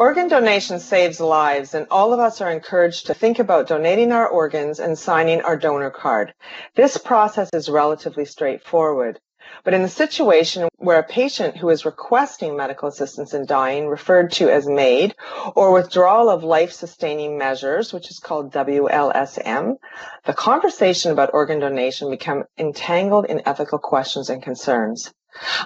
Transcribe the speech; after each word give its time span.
Organ 0.00 0.28
donation 0.28 0.80
saves 0.80 1.20
lives, 1.20 1.74
and 1.74 1.86
all 1.90 2.14
of 2.14 2.20
us 2.20 2.40
are 2.40 2.50
encouraged 2.50 3.06
to 3.06 3.12
think 3.12 3.38
about 3.38 3.68
donating 3.68 4.12
our 4.12 4.26
organs 4.26 4.80
and 4.80 4.98
signing 4.98 5.42
our 5.42 5.58
donor 5.58 5.90
card. 5.90 6.32
This 6.74 6.96
process 6.96 7.50
is 7.52 7.68
relatively 7.68 8.24
straightforward. 8.24 9.20
But 9.62 9.74
in 9.74 9.82
the 9.82 9.90
situation 9.90 10.70
where 10.78 10.98
a 10.98 11.02
patient 11.02 11.58
who 11.58 11.68
is 11.68 11.84
requesting 11.84 12.56
medical 12.56 12.88
assistance 12.88 13.34
in 13.34 13.44
dying, 13.44 13.88
referred 13.88 14.32
to 14.32 14.48
as 14.48 14.66
MAID, 14.66 15.14
or 15.54 15.70
withdrawal 15.70 16.30
of 16.30 16.44
life-sustaining 16.44 17.36
measures, 17.36 17.92
which 17.92 18.10
is 18.10 18.20
called 18.20 18.54
WLSM, 18.54 19.76
the 20.24 20.32
conversation 20.32 21.12
about 21.12 21.34
organ 21.34 21.60
donation 21.60 22.08
become 22.08 22.44
entangled 22.56 23.26
in 23.26 23.42
ethical 23.44 23.78
questions 23.78 24.30
and 24.30 24.42
concerns. 24.42 25.12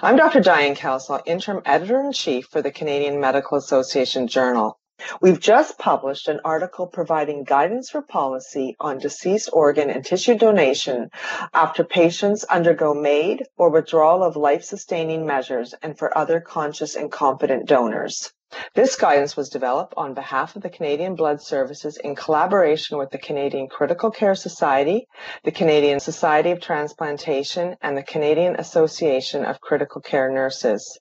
I'm 0.03 0.15
Dr. 0.15 0.41
Diane 0.41 0.75
Kelsall, 0.75 1.21
Interim 1.25 1.61
Editor-in-Chief 1.65 2.45
for 2.45 2.61
the 2.61 2.71
Canadian 2.71 3.19
Medical 3.19 3.57
Association 3.57 4.27
Journal. 4.27 4.77
We've 5.21 5.39
just 5.39 5.79
published 5.79 6.27
an 6.27 6.39
article 6.45 6.87
providing 6.87 7.43
guidance 7.43 7.89
for 7.89 8.01
policy 8.01 8.75
on 8.79 8.99
deceased 8.99 9.49
organ 9.51 9.89
and 9.89 10.05
tissue 10.05 10.37
donation 10.37 11.09
after 11.53 11.83
patients 11.83 12.43
undergo 12.43 12.93
MAID 12.93 13.43
or 13.57 13.71
withdrawal 13.71 14.23
of 14.23 14.35
life-sustaining 14.35 15.25
measures 15.25 15.73
and 15.81 15.97
for 15.97 16.15
other 16.17 16.39
conscious 16.39 16.95
and 16.95 17.11
competent 17.11 17.67
donors. 17.67 18.31
This 18.73 18.95
guidance 18.95 19.35
was 19.35 19.49
developed 19.49 19.93
on 19.97 20.13
behalf 20.13 20.55
of 20.55 20.61
the 20.61 20.69
Canadian 20.69 21.15
Blood 21.15 21.41
Services 21.41 21.97
in 21.97 22.15
collaboration 22.15 22.97
with 22.97 23.09
the 23.09 23.17
Canadian 23.17 23.67
Critical 23.67 24.11
Care 24.11 24.35
Society, 24.35 25.07
the 25.43 25.51
Canadian 25.51 25.99
Society 25.99 26.51
of 26.51 26.59
Transplantation, 26.59 27.75
and 27.81 27.97
the 27.97 28.03
Canadian 28.03 28.55
Association 28.55 29.45
of 29.45 29.61
Critical 29.61 30.01
Care 30.01 30.29
Nurses. 30.29 30.99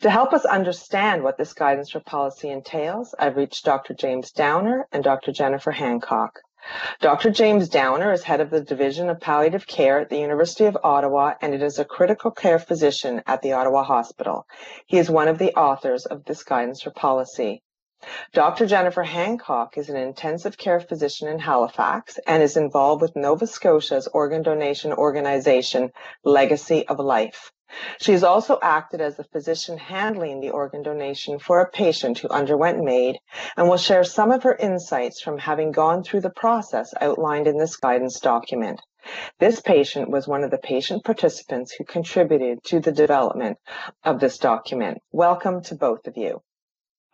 To 0.00 0.10
help 0.10 0.32
us 0.32 0.44
understand 0.44 1.22
what 1.22 1.38
this 1.38 1.52
guidance 1.52 1.90
for 1.90 2.00
policy 2.00 2.50
entails, 2.50 3.14
I've 3.18 3.36
reached 3.36 3.64
Dr. 3.64 3.94
James 3.94 4.32
Downar 4.32 4.84
and 4.92 5.02
Dr. 5.02 5.32
Jennifer 5.32 5.72
Hancock. 5.72 6.40
Dr. 7.00 7.30
James 7.30 7.68
Downar 7.68 8.12
is 8.12 8.22
head 8.22 8.40
of 8.40 8.50
the 8.50 8.60
Division 8.60 9.08
of 9.08 9.20
Palliative 9.20 9.66
Care 9.66 10.00
at 10.00 10.08
the 10.08 10.18
University 10.18 10.64
of 10.64 10.76
Ottawa 10.82 11.34
and 11.40 11.54
it 11.54 11.62
is 11.62 11.78
a 11.78 11.84
critical 11.84 12.30
care 12.30 12.58
physician 12.58 13.22
at 13.26 13.42
the 13.42 13.52
Ottawa 13.52 13.82
Hospital. 13.82 14.46
He 14.86 14.98
is 14.98 15.08
one 15.08 15.28
of 15.28 15.38
the 15.38 15.54
authors 15.54 16.06
of 16.06 16.24
this 16.24 16.42
guidance 16.42 16.82
for 16.82 16.90
policy. 16.90 17.62
Dr. 18.32 18.66
Jennifer 18.66 19.02
Hancock 19.02 19.78
is 19.78 19.88
an 19.88 19.96
intensive 19.96 20.58
care 20.58 20.80
physician 20.80 21.28
in 21.28 21.38
Halifax 21.38 22.18
and 22.26 22.42
is 22.42 22.56
involved 22.56 23.00
with 23.00 23.16
Nova 23.16 23.46
Scotia's 23.46 24.06
organ 24.08 24.42
donation 24.42 24.92
organization, 24.92 25.92
Legacy 26.24 26.86
of 26.88 26.98
Life. 26.98 27.52
She 27.98 28.12
has 28.12 28.22
also 28.22 28.58
acted 28.62 29.00
as 29.00 29.16
the 29.16 29.24
physician 29.24 29.76
handling 29.76 30.40
the 30.40 30.50
organ 30.50 30.82
donation 30.82 31.38
for 31.38 31.60
a 31.60 31.70
patient 31.70 32.18
who 32.18 32.28
underwent 32.28 32.84
MAID 32.84 33.18
and 33.56 33.68
will 33.68 33.76
share 33.76 34.04
some 34.04 34.30
of 34.30 34.44
her 34.44 34.54
insights 34.54 35.20
from 35.20 35.38
having 35.38 35.72
gone 35.72 36.02
through 36.02 36.20
the 36.20 36.30
process 36.30 36.94
outlined 37.00 37.46
in 37.46 37.58
this 37.58 37.76
guidance 37.76 38.20
document. 38.20 38.80
This 39.38 39.60
patient 39.60 40.10
was 40.10 40.28
one 40.28 40.44
of 40.44 40.50
the 40.50 40.58
patient 40.58 41.04
participants 41.04 41.72
who 41.72 41.84
contributed 41.84 42.62
to 42.64 42.80
the 42.80 42.92
development 42.92 43.58
of 44.04 44.20
this 44.20 44.38
document. 44.38 44.98
Welcome 45.10 45.62
to 45.64 45.74
both 45.74 46.06
of 46.06 46.16
you. 46.16 46.42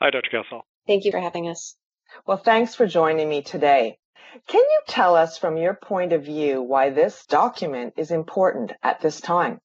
Hi, 0.01 0.11
Dr. 0.11 0.31
Kelsall. 0.31 0.63
Thank 0.87 1.05
you 1.05 1.13
for 1.13 1.21
having 1.21 1.49
us. 1.49 1.77
Well, 2.27 2.39
thanks 2.39 2.75
for 2.75 2.87
joining 2.87 3.29
me 3.29 3.43
today. 3.43 3.99
Can 4.47 4.61
you 4.61 4.81
tell 4.87 5.15
us 5.15 5.39
from 5.39 5.57
your 5.57 5.75
point 5.75 6.13
of 6.13 6.25
view 6.25 6.63
why 6.63 6.91
this 6.91 7.27
document 7.27 7.95
is 7.97 8.11
important 8.11 8.73
at 8.83 9.01
this 9.01 9.21
time? 9.21 9.61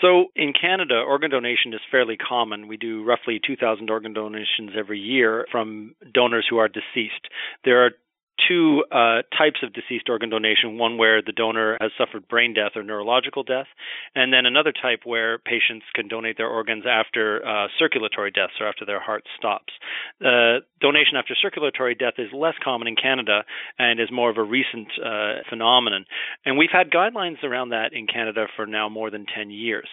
So 0.00 0.26
in 0.34 0.52
Canada, 0.58 0.94
organ 1.06 1.30
donation 1.30 1.74
is 1.74 1.80
fairly 1.90 2.16
common. 2.16 2.68
We 2.68 2.76
do 2.76 3.04
roughly 3.04 3.40
2,000 3.44 3.90
organ 3.90 4.12
donations 4.12 4.70
every 4.78 4.98
year 4.98 5.46
from 5.50 5.94
donors 6.12 6.46
who 6.48 6.58
are 6.58 6.68
deceased. 6.68 7.28
There 7.64 7.84
are 7.84 7.90
two 8.48 8.84
uh, 8.90 9.22
types 9.36 9.60
of 9.62 9.72
deceased 9.72 10.08
organ 10.08 10.30
donation 10.30 10.78
one 10.78 10.98
where 10.98 11.22
the 11.22 11.32
donor 11.32 11.76
has 11.80 11.90
suffered 11.96 12.28
brain 12.28 12.54
death 12.54 12.72
or 12.76 12.82
neurological 12.82 13.42
death, 13.42 13.66
and 14.14 14.32
then 14.32 14.46
another 14.46 14.72
type 14.72 15.00
where 15.04 15.38
patients 15.38 15.86
can 15.94 16.08
donate 16.08 16.36
their 16.36 16.48
organs 16.48 16.84
after 16.88 17.46
uh, 17.46 17.68
circulatory 17.78 18.30
deaths 18.30 18.54
or 18.60 18.68
after 18.68 18.84
their 18.84 19.00
heart 19.00 19.24
stops. 19.38 19.72
Uh, 20.20 20.60
donation 20.80 21.16
after 21.16 21.34
circulatory 21.40 21.94
death 21.94 22.14
is 22.18 22.28
less 22.32 22.54
common 22.62 22.88
in 22.88 22.96
Canada 22.96 23.44
and 23.78 24.00
is 24.00 24.08
more 24.10 24.30
of 24.30 24.36
a 24.36 24.42
recent 24.42 24.88
uh, 25.04 25.42
phenomenon. 25.48 26.04
And 26.44 26.56
we've 26.56 26.70
had 26.72 26.90
guidelines 26.90 27.42
around 27.44 27.70
that 27.70 27.92
in 27.92 28.06
Canada 28.06 28.46
for 28.56 28.66
now 28.66 28.88
more 28.88 29.10
than 29.10 29.26
10 29.26 29.50
years. 29.50 29.88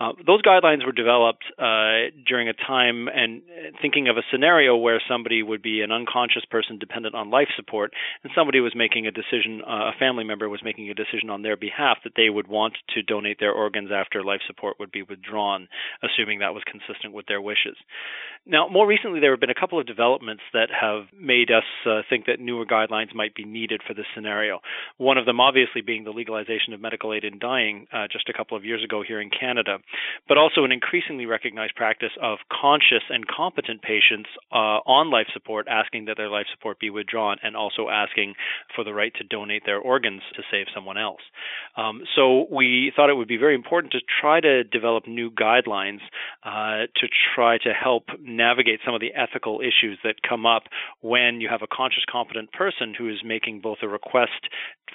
Uh, 0.00 0.12
those 0.26 0.42
guidelines 0.42 0.84
were 0.84 0.92
developed 0.92 1.44
uh, 1.58 2.10
during 2.26 2.48
a 2.48 2.54
time 2.54 3.08
and 3.08 3.42
thinking 3.80 4.08
of 4.08 4.16
a 4.16 4.22
scenario 4.30 4.76
where 4.76 5.00
somebody 5.08 5.42
would 5.42 5.62
be 5.62 5.80
an 5.82 5.92
unconscious 5.92 6.44
person 6.50 6.78
dependent 6.78 7.14
on 7.14 7.30
life 7.30 7.48
support 7.56 7.91
and 8.22 8.32
somebody 8.34 8.60
was 8.60 8.74
making 8.74 9.06
a 9.06 9.10
decision, 9.10 9.62
uh, 9.66 9.90
a 9.90 9.98
family 9.98 10.24
member 10.24 10.48
was 10.48 10.62
making 10.64 10.90
a 10.90 10.94
decision 10.94 11.30
on 11.30 11.42
their 11.42 11.56
behalf 11.56 11.98
that 12.04 12.12
they 12.16 12.30
would 12.30 12.48
want 12.48 12.76
to 12.94 13.02
donate 13.02 13.38
their 13.40 13.52
organs 13.52 13.90
after 13.92 14.22
life 14.22 14.40
support 14.46 14.76
would 14.78 14.92
be 14.92 15.02
withdrawn, 15.02 15.68
assuming 16.02 16.38
that 16.38 16.54
was 16.54 16.62
consistent 16.64 17.12
with 17.12 17.26
their 17.26 17.40
wishes. 17.40 17.76
Now, 18.44 18.68
more 18.68 18.86
recently, 18.86 19.20
there 19.20 19.30
have 19.30 19.40
been 19.40 19.50
a 19.50 19.60
couple 19.60 19.78
of 19.78 19.86
developments 19.86 20.42
that 20.52 20.68
have 20.68 21.04
made 21.16 21.50
us 21.50 21.62
uh, 21.86 22.02
think 22.10 22.26
that 22.26 22.40
newer 22.40 22.66
guidelines 22.66 23.14
might 23.14 23.34
be 23.34 23.44
needed 23.44 23.82
for 23.86 23.94
this 23.94 24.06
scenario. 24.14 24.60
One 24.98 25.16
of 25.16 25.26
them, 25.26 25.38
obviously, 25.38 25.80
being 25.80 26.02
the 26.02 26.10
legalization 26.10 26.72
of 26.72 26.80
medical 26.80 27.14
aid 27.14 27.22
in 27.22 27.38
dying 27.38 27.86
uh, 27.92 28.08
just 28.10 28.28
a 28.28 28.32
couple 28.32 28.56
of 28.56 28.64
years 28.64 28.82
ago 28.82 29.02
here 29.06 29.20
in 29.20 29.30
Canada, 29.30 29.78
but 30.28 30.38
also 30.38 30.64
an 30.64 30.72
increasingly 30.72 31.26
recognized 31.26 31.76
practice 31.76 32.10
of 32.20 32.38
conscious 32.50 33.04
and 33.10 33.26
competent 33.28 33.80
patients 33.82 34.28
uh, 34.50 34.82
on 34.90 35.10
life 35.10 35.26
support 35.32 35.68
asking 35.68 36.06
that 36.06 36.16
their 36.16 36.28
life 36.28 36.46
support 36.50 36.80
be 36.80 36.90
withdrawn 36.90 37.36
and 37.42 37.56
also 37.56 37.81
also 37.82 37.90
asking 37.90 38.34
for 38.74 38.84
the 38.84 38.92
right 38.92 39.12
to 39.14 39.24
donate 39.24 39.62
their 39.64 39.78
organs 39.78 40.22
to 40.34 40.42
save 40.50 40.66
someone 40.74 40.98
else. 40.98 41.20
Um, 41.76 42.02
so 42.14 42.46
we 42.50 42.92
thought 42.94 43.10
it 43.10 43.14
would 43.14 43.28
be 43.28 43.36
very 43.36 43.54
important 43.54 43.92
to 43.92 44.00
try 44.20 44.40
to 44.40 44.64
develop 44.64 45.06
new 45.06 45.30
guidelines 45.30 46.00
uh, 46.44 46.86
to 46.96 47.08
try 47.34 47.58
to 47.58 47.72
help 47.72 48.04
navigate 48.20 48.80
some 48.84 48.94
of 48.94 49.00
the 49.00 49.14
ethical 49.14 49.60
issues 49.60 49.98
that 50.04 50.16
come 50.28 50.46
up 50.46 50.64
when 51.00 51.40
you 51.40 51.48
have 51.48 51.62
a 51.62 51.66
conscious, 51.66 52.04
competent 52.10 52.52
person 52.52 52.94
who 52.96 53.08
is 53.08 53.18
making 53.24 53.60
both 53.60 53.78
a 53.82 53.88
request 53.88 54.48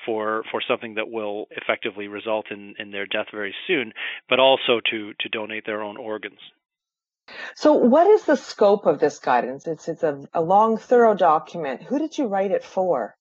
for 0.05 0.43
for 0.51 0.61
something 0.67 0.95
that 0.95 1.09
will 1.09 1.47
effectively 1.51 2.07
result 2.07 2.45
in, 2.51 2.75
in 2.79 2.91
their 2.91 3.05
death 3.05 3.27
very 3.31 3.53
soon, 3.65 3.93
but 4.29 4.39
also 4.39 4.79
to 4.91 5.13
to 5.19 5.29
donate 5.29 5.65
their 5.65 5.81
own 5.81 5.97
organs. 5.97 6.39
So, 7.55 7.73
what 7.73 8.07
is 8.07 8.23
the 8.23 8.35
scope 8.35 8.85
of 8.85 8.99
this 8.99 9.19
guidance? 9.19 9.67
It's 9.67 9.87
it's 9.87 10.03
a, 10.03 10.27
a 10.33 10.41
long, 10.41 10.77
thorough 10.77 11.15
document. 11.15 11.83
Who 11.83 11.99
did 11.99 12.17
you 12.17 12.27
write 12.27 12.51
it 12.51 12.63
for? 12.63 13.17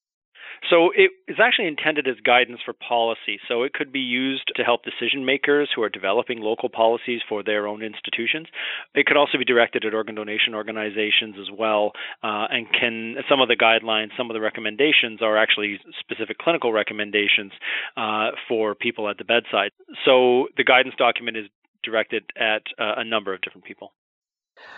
So 0.70 0.90
it 0.94 1.10
is 1.28 1.36
actually 1.40 1.68
intended 1.68 2.08
as 2.08 2.16
guidance 2.24 2.60
for 2.64 2.72
policy. 2.72 3.38
So 3.48 3.62
it 3.62 3.72
could 3.72 3.92
be 3.92 4.00
used 4.00 4.50
to 4.56 4.62
help 4.62 4.82
decision 4.82 5.24
makers 5.24 5.70
who 5.74 5.82
are 5.82 5.88
developing 5.88 6.40
local 6.40 6.68
policies 6.68 7.20
for 7.28 7.42
their 7.42 7.66
own 7.66 7.82
institutions. 7.82 8.48
It 8.94 9.06
could 9.06 9.16
also 9.16 9.38
be 9.38 9.44
directed 9.44 9.84
at 9.84 9.94
organ 9.94 10.14
donation 10.14 10.54
organizations 10.54 11.36
as 11.40 11.48
well. 11.56 11.92
Uh, 12.22 12.46
and 12.50 12.66
can 12.72 13.16
some 13.28 13.40
of 13.40 13.48
the 13.48 13.56
guidelines, 13.56 14.16
some 14.16 14.30
of 14.30 14.34
the 14.34 14.40
recommendations 14.40 15.22
are 15.22 15.36
actually 15.36 15.78
specific 16.00 16.38
clinical 16.38 16.72
recommendations 16.72 17.52
uh, 17.96 18.30
for 18.48 18.74
people 18.74 19.08
at 19.08 19.18
the 19.18 19.24
bedside. 19.24 19.70
So 20.04 20.48
the 20.56 20.64
guidance 20.64 20.94
document 20.98 21.36
is 21.36 21.46
directed 21.86 22.24
at 22.36 22.62
uh, 22.78 22.94
a 22.98 23.04
number 23.04 23.32
of 23.32 23.40
different 23.40 23.64
people. 23.64 23.92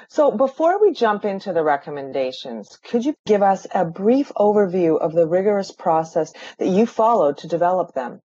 So 0.09 0.31
before 0.31 0.81
we 0.81 0.93
jump 0.93 1.25
into 1.25 1.53
the 1.53 1.63
recommendations, 1.63 2.79
could 2.85 3.05
you 3.05 3.15
give 3.27 3.43
us 3.43 3.67
a 3.75 3.85
brief 3.85 4.31
overview 4.37 5.01
of 5.01 5.13
the 5.13 5.27
rigorous 5.27 5.73
process 5.73 6.33
that 6.59 6.69
you 6.69 6.87
followed 6.87 7.39
to 7.39 7.49
develop 7.49 7.95
them? 7.95 8.21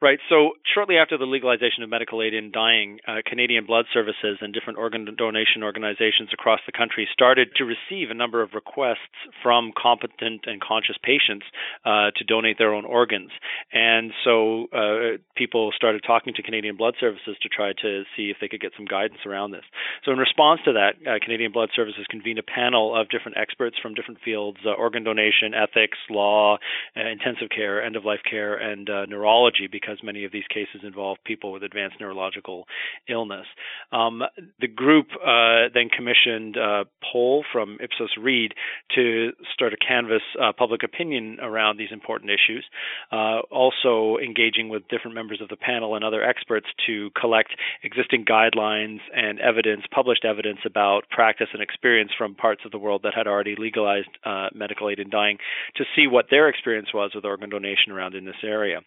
Right. 0.00 0.20
So 0.30 0.52
shortly 0.62 0.96
after 0.96 1.18
the 1.18 1.26
legalization 1.26 1.82
of 1.82 1.90
medical 1.90 2.22
aid 2.22 2.32
in 2.32 2.52
dying, 2.52 3.00
uh, 3.08 3.16
Canadian 3.26 3.66
Blood 3.66 3.86
Services 3.92 4.38
and 4.40 4.54
different 4.54 4.78
organ 4.78 5.04
donation 5.18 5.64
organizations 5.64 6.30
across 6.32 6.60
the 6.66 6.72
country 6.72 7.08
started 7.12 7.48
to 7.56 7.64
receive 7.64 8.08
a 8.08 8.14
number 8.14 8.40
of 8.40 8.50
requests 8.54 9.18
from 9.42 9.72
competent 9.74 10.42
and 10.46 10.60
conscious 10.60 10.94
patients 11.02 11.46
uh, 11.84 12.14
to 12.14 12.22
donate 12.22 12.58
their 12.58 12.74
own 12.74 12.84
organs. 12.84 13.30
And 13.72 14.12
so 14.22 14.66
uh, 14.70 15.18
people 15.34 15.72
started 15.74 16.04
talking 16.06 16.32
to 16.34 16.42
Canadian 16.44 16.76
Blood 16.76 16.94
Services 17.00 17.34
to 17.42 17.48
try 17.48 17.72
to 17.82 18.04
see 18.16 18.30
if 18.30 18.36
they 18.40 18.46
could 18.46 18.60
get 18.60 18.74
some 18.76 18.86
guidance 18.86 19.26
around 19.26 19.50
this. 19.50 19.64
So 20.04 20.12
in 20.12 20.18
response 20.18 20.60
to 20.66 20.74
that, 20.74 20.94
uh, 21.10 21.18
Canadian 21.20 21.50
Blood 21.50 21.70
Services 21.74 22.06
convened 22.08 22.38
a 22.38 22.44
panel 22.44 22.94
of 22.94 23.08
different 23.08 23.36
experts 23.36 23.74
from 23.82 23.94
different 23.94 24.20
fields: 24.24 24.58
uh, 24.64 24.70
organ 24.78 25.02
donation, 25.02 25.54
ethics, 25.58 25.98
law, 26.08 26.58
uh, 26.96 27.00
intensive 27.00 27.48
care, 27.50 27.82
end 27.82 27.96
of 27.96 28.04
life 28.04 28.22
care, 28.30 28.54
and 28.54 28.88
neurology. 29.10 29.66
Because 29.66 29.87
because 29.88 30.02
many 30.02 30.24
of 30.24 30.32
these 30.32 30.44
cases 30.48 30.82
involve 30.82 31.18
people 31.24 31.52
with 31.52 31.62
advanced 31.62 31.96
neurological 32.00 32.66
illness. 33.08 33.46
Um, 33.92 34.22
the 34.60 34.68
group 34.68 35.06
uh, 35.14 35.68
then 35.72 35.88
commissioned 35.88 36.56
a 36.56 36.84
poll 37.12 37.44
from 37.52 37.78
Ipsos 37.82 38.10
Reid 38.20 38.54
to 38.94 39.30
start 39.52 39.72
a 39.72 39.76
canvass 39.76 40.22
uh, 40.40 40.52
public 40.56 40.82
opinion 40.82 41.38
around 41.40 41.78
these 41.78 41.88
important 41.92 42.30
issues, 42.30 42.64
uh, 43.12 43.40
also 43.50 44.18
engaging 44.22 44.68
with 44.68 44.86
different 44.88 45.14
members 45.14 45.40
of 45.40 45.48
the 45.48 45.56
panel 45.56 45.94
and 45.94 46.04
other 46.04 46.22
experts 46.22 46.66
to 46.86 47.10
collect 47.18 47.54
existing 47.82 48.24
guidelines 48.24 49.00
and 49.14 49.40
evidence, 49.40 49.82
published 49.90 50.24
evidence 50.24 50.58
about 50.66 51.08
practice 51.10 51.48
and 51.52 51.62
experience 51.62 52.10
from 52.16 52.34
parts 52.34 52.62
of 52.64 52.72
the 52.72 52.78
world 52.78 53.02
that 53.04 53.14
had 53.14 53.26
already 53.26 53.54
legalized 53.58 54.08
uh, 54.24 54.48
medical 54.54 54.90
aid 54.90 54.98
in 54.98 55.08
dying 55.08 55.38
to 55.76 55.84
see 55.96 56.06
what 56.06 56.26
their 56.30 56.48
experience 56.48 56.88
was 56.92 57.12
with 57.14 57.24
organ 57.24 57.48
donation 57.48 57.92
around 57.92 58.14
in 58.14 58.24
this 58.24 58.36
area. 58.42 58.80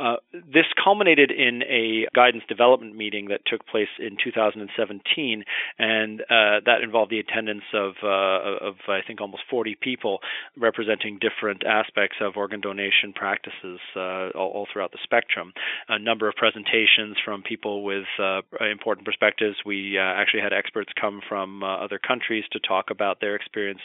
Uh, 0.00 0.16
this 0.32 0.64
culminated 0.82 1.30
in 1.30 1.62
a 1.64 2.06
guidance 2.14 2.42
development 2.48 2.96
meeting 2.96 3.28
that 3.28 3.40
took 3.46 3.66
place 3.66 3.88
in 3.98 4.16
2017, 4.22 5.44
and 5.78 6.20
uh, 6.22 6.64
that 6.64 6.80
involved 6.82 7.10
the 7.10 7.18
attendance 7.18 7.64
of, 7.74 7.92
uh, 8.02 8.66
of 8.66 8.76
I 8.88 9.00
think 9.06 9.20
almost 9.20 9.42
40 9.50 9.76
people 9.80 10.20
representing 10.56 11.18
different 11.20 11.64
aspects 11.66 12.16
of 12.22 12.36
organ 12.36 12.60
donation 12.60 13.12
practices 13.14 13.78
uh, 13.94 14.30
all, 14.30 14.50
all, 14.54 14.66
throughout 14.72 14.92
the 14.92 14.98
spectrum. 15.02 15.52
A 15.88 15.98
number 15.98 16.28
of 16.28 16.34
presentations 16.34 17.16
from 17.22 17.42
people 17.42 17.84
with 17.84 18.06
uh, 18.18 18.40
important 18.70 19.04
perspectives. 19.04 19.56
We 19.66 19.98
actually 19.98 20.40
had 20.40 20.54
experts 20.54 20.90
come 20.98 21.20
from 21.28 21.62
other 21.62 21.98
countries 21.98 22.44
to 22.52 22.60
talk 22.60 22.86
about 22.90 23.20
their 23.20 23.36
experience 23.36 23.82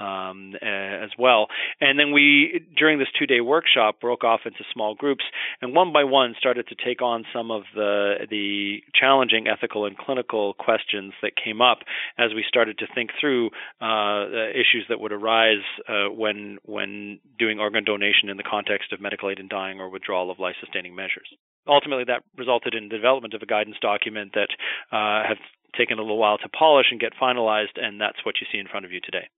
um, 0.00 0.54
as 0.60 1.10
well. 1.18 1.46
And 1.80 2.00
then 2.00 2.10
we, 2.10 2.66
during 2.76 2.98
this 2.98 3.08
two 3.16 3.26
day 3.26 3.40
workshop, 3.40 4.00
broke 4.00 4.24
off 4.24 4.40
into 4.44 4.64
small 4.72 4.96
groups 4.96 5.24
and 5.60 5.74
one 5.74 5.92
by 5.92 6.04
one 6.04 6.34
started 6.38 6.66
to 6.68 6.74
take 6.74 7.02
on 7.02 7.24
some 7.32 7.50
of 7.50 7.62
the, 7.74 8.26
the 8.30 8.82
challenging 8.94 9.46
ethical 9.48 9.84
and 9.86 9.96
clinical 9.96 10.54
questions 10.54 11.12
that 11.22 11.32
came 11.36 11.60
up 11.60 11.78
as 12.18 12.30
we 12.34 12.44
started 12.46 12.78
to 12.78 12.86
think 12.94 13.10
through 13.20 13.50
uh, 13.80 14.26
issues 14.50 14.86
that 14.88 15.00
would 15.00 15.12
arise 15.12 15.64
uh, 15.88 16.10
when, 16.10 16.58
when 16.64 17.20
doing 17.38 17.58
organ 17.58 17.84
donation 17.84 18.28
in 18.28 18.36
the 18.36 18.42
context 18.42 18.92
of 18.92 19.00
medical 19.00 19.30
aid 19.30 19.38
in 19.38 19.48
dying 19.48 19.80
or 19.80 19.88
withdrawal 19.88 20.30
of 20.30 20.38
life 20.38 20.56
sustaining 20.60 20.94
measures 20.94 21.28
ultimately 21.68 22.04
that 22.04 22.22
resulted 22.36 22.74
in 22.74 22.88
the 22.88 22.96
development 22.96 23.34
of 23.34 23.42
a 23.42 23.46
guidance 23.46 23.76
document 23.80 24.32
that 24.34 24.48
uh, 24.90 25.26
have 25.26 25.38
taken 25.76 25.98
a 25.98 26.02
little 26.02 26.18
while 26.18 26.38
to 26.38 26.48
polish 26.48 26.86
and 26.90 27.00
get 27.00 27.12
finalized, 27.20 27.76
and 27.76 28.00
that's 28.00 28.24
what 28.24 28.36
you 28.40 28.46
see 28.52 28.58
in 28.58 28.68
front 28.68 28.84
of 28.84 28.92
you 28.92 29.00
today. 29.00 29.28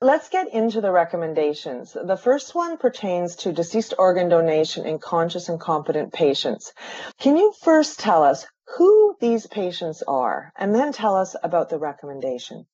Let's 0.00 0.28
get 0.28 0.52
into 0.52 0.80
the 0.80 0.90
recommendations. 0.90 1.92
The 1.92 2.16
first 2.16 2.54
one 2.54 2.76
pertains 2.76 3.36
to 3.36 3.52
deceased 3.52 3.94
organ 3.98 4.28
donation 4.28 4.86
in 4.86 4.98
conscious 4.98 5.48
and 5.48 5.60
competent 5.60 6.12
patients. 6.12 6.72
Can 7.18 7.36
you 7.36 7.52
first 7.62 7.98
tell 7.98 8.22
us 8.22 8.46
who 8.76 9.16
these 9.20 9.46
patients 9.46 10.02
are 10.06 10.52
and 10.56 10.74
then 10.74 10.92
tell 10.92 11.16
us 11.16 11.36
about 11.42 11.68
the 11.68 11.78
recommendation? 11.78 12.66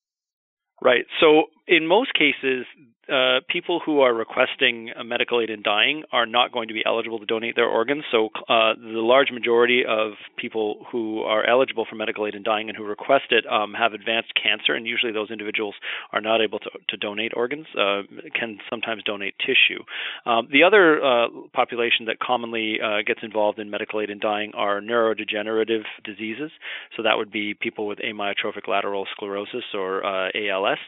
Right. 0.80 1.04
So, 1.20 1.44
in 1.68 1.86
most 1.86 2.12
cases, 2.14 2.66
uh, 3.08 3.40
people 3.48 3.80
who 3.84 4.00
are 4.00 4.14
requesting 4.14 4.90
medical 5.04 5.40
aid 5.40 5.50
in 5.50 5.60
dying 5.62 6.04
are 6.12 6.24
not 6.24 6.52
going 6.52 6.68
to 6.68 6.74
be 6.74 6.82
eligible 6.86 7.18
to 7.18 7.26
donate 7.26 7.56
their 7.56 7.66
organs. 7.66 8.04
So, 8.12 8.28
uh, 8.48 8.74
the 8.74 9.02
large 9.02 9.32
majority 9.32 9.82
of 9.84 10.12
people 10.36 10.86
who 10.92 11.22
are 11.22 11.44
eligible 11.44 11.84
for 11.88 11.96
medical 11.96 12.28
aid 12.28 12.36
in 12.36 12.44
dying 12.44 12.68
and 12.68 12.76
who 12.76 12.84
request 12.84 13.24
it 13.30 13.44
um, 13.50 13.74
have 13.74 13.92
advanced 13.92 14.32
cancer, 14.40 14.74
and 14.74 14.86
usually 14.86 15.10
those 15.10 15.32
individuals 15.32 15.74
are 16.12 16.20
not 16.20 16.40
able 16.40 16.60
to, 16.60 16.70
to 16.90 16.96
donate 16.96 17.32
organs, 17.34 17.66
uh, 17.76 18.02
can 18.38 18.58
sometimes 18.70 19.02
donate 19.02 19.34
tissue. 19.40 19.82
Um, 20.24 20.46
the 20.52 20.62
other 20.62 21.02
uh, 21.02 21.26
population 21.52 22.06
that 22.06 22.20
commonly 22.20 22.78
uh, 22.80 23.02
gets 23.04 23.20
involved 23.24 23.58
in 23.58 23.68
medical 23.68 24.00
aid 24.00 24.10
in 24.10 24.20
dying 24.20 24.52
are 24.54 24.80
neurodegenerative 24.80 25.82
diseases. 26.04 26.52
So, 26.96 27.02
that 27.02 27.16
would 27.16 27.32
be 27.32 27.54
people 27.54 27.88
with 27.88 27.98
amyotrophic 27.98 28.68
lateral 28.68 29.06
sclerosis 29.12 29.64
or 29.74 30.04
ALS. 30.04 30.78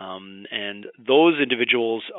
Um, 0.00 0.46
and 0.52 0.86
those 0.96 1.34
individuals 1.40 1.57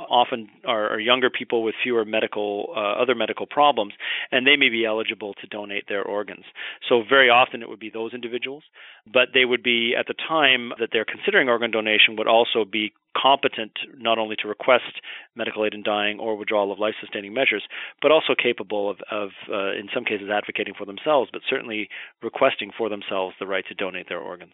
often 0.09 0.50
are, 0.65 0.94
are, 0.94 1.00
younger 1.00 1.30
people 1.30 1.63
with 1.63 1.75
fewer 1.81 2.06
medical 2.06 2.74
uh, 2.75 3.01
other 3.01 3.15
medical 3.15 3.45
problems, 3.45 3.94
and 4.31 4.45
they 4.45 4.56
may 4.56 4.69
be 4.69 4.86
eligible 4.86 5.33
to 5.36 5.47
donate 5.47 5.86
their 5.88 6.03
organs. 6.03 6.45
So 6.88 7.03
very 7.07 7.30
often 7.30 7.62
it 7.62 7.69
would 7.69 7.80
be 7.80 7.89
those 7.89 8.13
individuals, 8.13 8.63
but 9.12 9.30
they 9.33 9.45
would 9.45 9.63
be 9.63 9.95
at 9.97 10.07
the 10.07 10.13
time 10.13 10.71
that 10.80 10.89
they're 10.91 11.06
considering 11.06 11.50
organ 11.50 11.71
donation 11.71 12.15
would 12.18 12.27
also 12.27 12.65
be 12.65 12.94
competent 13.18 13.71
not 13.97 14.18
only 14.18 14.36
to 14.38 14.47
request 14.47 15.01
medical 15.36 15.65
aid 15.65 15.74
in 15.74 15.83
dying 15.83 16.19
or 16.19 16.36
withdrawal 16.36 16.71
of 16.71 16.80
life 16.80 16.95
sustaining 17.00 17.33
measures, 17.33 17.63
but 18.01 18.12
also 18.12 18.33
capable 18.41 18.89
of, 18.89 18.97
of 19.12 19.30
uh, 19.51 19.71
in 19.71 19.89
some 19.94 20.06
cases 20.06 20.30
advocating 20.30 20.74
for 20.77 20.86
themselves, 20.86 21.30
but 21.31 21.41
certainly 21.50 21.89
requesting 22.21 22.71
for 22.77 22.89
themselves 22.89 23.36
the 23.39 23.47
right 23.47 23.65
to 23.68 23.74
donate 23.74 24.07
their 24.09 24.19
organs. 24.19 24.53